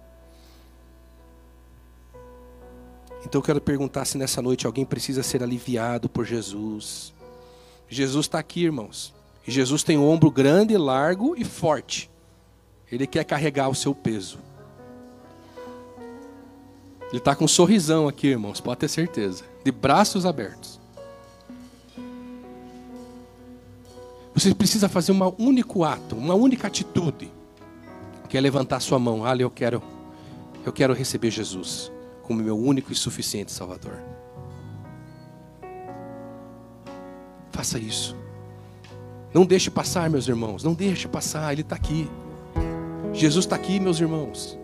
[3.24, 7.12] Então eu quero perguntar se nessa noite alguém precisa ser aliviado por Jesus.
[7.88, 9.14] Jesus está aqui, irmãos.
[9.46, 12.10] E Jesus tem um ombro grande, largo e forte.
[12.90, 14.38] Ele quer carregar o seu peso.
[17.08, 19.44] Ele está com um sorrisão aqui, irmãos, pode ter certeza.
[19.64, 20.80] De braços abertos.
[24.34, 27.32] Você precisa fazer um único ato, uma única atitude,
[28.28, 29.24] que é levantar sua mão.
[29.24, 29.82] Ah, eu quero,
[30.64, 31.90] eu quero receber Jesus
[32.26, 34.02] como meu único e suficiente Salvador.
[37.52, 38.16] Faça isso.
[39.32, 40.64] Não deixe passar, meus irmãos.
[40.64, 41.52] Não deixe passar.
[41.52, 42.10] Ele está aqui.
[43.12, 44.58] Jesus está aqui, meus irmãos.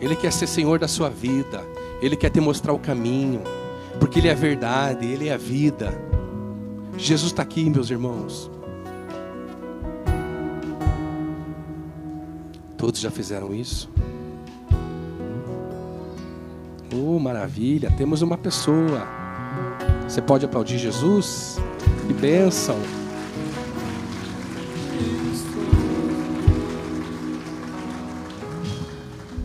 [0.00, 1.62] Ele quer ser Senhor da sua vida.
[2.02, 3.42] Ele quer te mostrar o caminho.
[3.98, 5.92] Porque Ele é a verdade, Ele é a vida.
[6.96, 8.50] Jesus está aqui, meus irmãos.
[12.76, 13.90] Todos já fizeram isso?
[16.92, 19.06] Oh, maravilha, temos uma pessoa.
[20.08, 21.56] Você pode aplaudir Jesus?
[22.06, 22.76] Que bênção.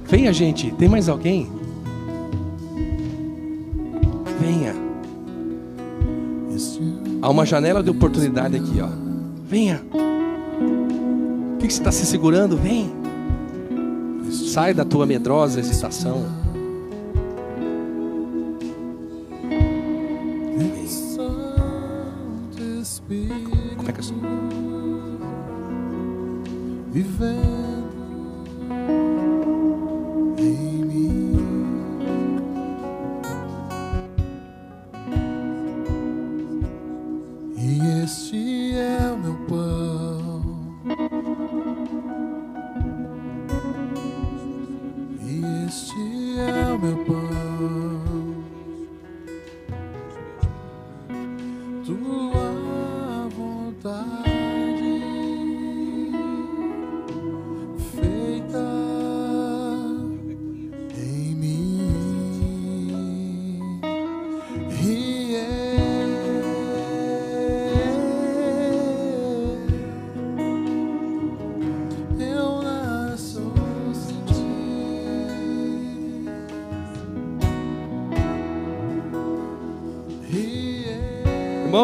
[0.07, 0.71] Venha, gente.
[0.71, 1.51] Tem mais alguém?
[4.39, 4.73] Venha.
[7.21, 8.89] Há uma janela de oportunidade aqui, ó.
[9.47, 9.83] Venha.
[9.93, 12.57] O que você está se segurando?
[12.57, 12.91] Vem.
[14.31, 16.44] Sai da tua medrosa hesitação.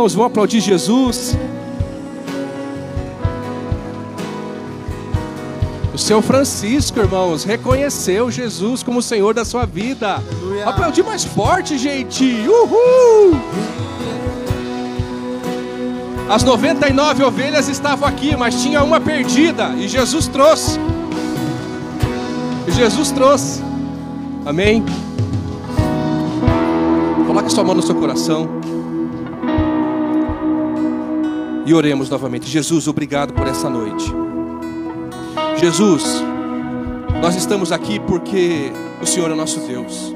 [0.02, 1.38] Irmãos, vão aplaudir Jesus.
[5.94, 10.16] O seu Francisco, irmãos, reconheceu Jesus como o Senhor da sua vida.
[10.16, 10.68] Aleluia.
[10.68, 12.24] Aplaudir mais forte, gente.
[12.48, 13.40] Uhul!
[16.28, 20.80] As 99 ovelhas estavam aqui, mas tinha uma perdida e Jesus trouxe.
[22.68, 23.62] E Jesus trouxe.
[24.46, 24.84] Amém.
[27.28, 28.62] Coloque sua mão no seu coração.
[31.72, 32.50] E oremos novamente.
[32.50, 34.04] Jesus, obrigado por essa noite.
[35.56, 36.22] Jesus,
[37.22, 40.14] nós estamos aqui porque o Senhor é nosso Deus.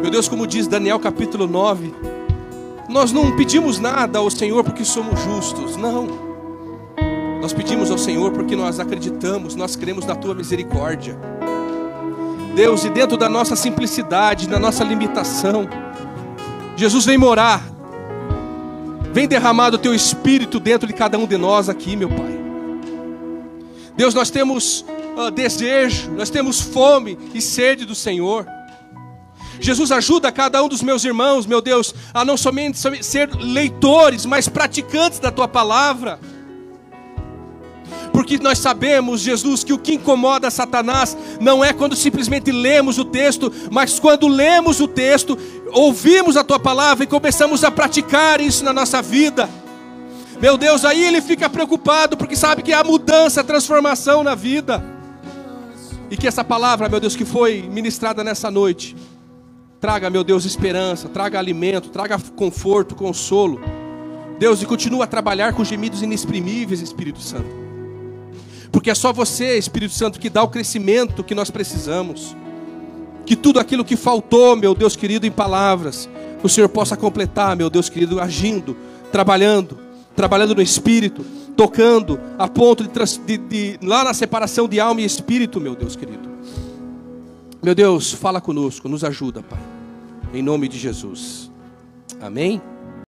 [0.00, 1.94] Meu Deus, como diz Daniel capítulo 9,
[2.88, 6.08] nós não pedimos nada ao Senhor porque somos justos, não.
[7.42, 11.14] Nós pedimos ao Senhor porque nós acreditamos, nós cremos na tua misericórdia.
[12.56, 15.68] Deus, e dentro da nossa simplicidade, da nossa limitação,
[16.74, 17.71] Jesus vem morar,
[19.12, 22.40] vem derramar o teu espírito dentro de cada um de nós aqui, meu Pai.
[23.96, 24.84] Deus, nós temos
[25.16, 28.46] uh, desejo, nós temos fome e sede do Senhor.
[29.60, 34.48] Jesus ajuda cada um dos meus irmãos, meu Deus, a não somente ser leitores, mas
[34.48, 36.18] praticantes da tua palavra.
[38.12, 43.04] Porque nós sabemos, Jesus, que o que incomoda Satanás não é quando simplesmente lemos o
[43.04, 45.38] texto, mas quando lemos o texto,
[45.72, 49.48] ouvimos a tua palavra e começamos a praticar isso na nossa vida.
[50.40, 54.84] Meu Deus, aí ele fica preocupado porque sabe que há mudança, transformação na vida.
[56.10, 58.94] E que essa palavra, meu Deus, que foi ministrada nessa noite,
[59.80, 63.60] traga, meu Deus, esperança, traga alimento, traga conforto, consolo.
[64.38, 67.61] Deus, e continua a trabalhar com gemidos inexprimíveis, Espírito Santo.
[68.72, 72.34] Porque é só você, Espírito Santo, que dá o crescimento que nós precisamos.
[73.24, 76.08] Que tudo aquilo que faltou, meu Deus querido, em palavras,
[76.42, 78.76] o Senhor possa completar, meu Deus querido, agindo,
[79.12, 81.24] trabalhando trabalhando no espírito,
[81.56, 82.90] tocando a ponto de,
[83.26, 86.30] de, de, lá na separação de alma e espírito, meu Deus querido.
[87.62, 89.60] Meu Deus, fala conosco, nos ajuda, Pai.
[90.34, 91.50] Em nome de Jesus.
[92.20, 92.60] Amém.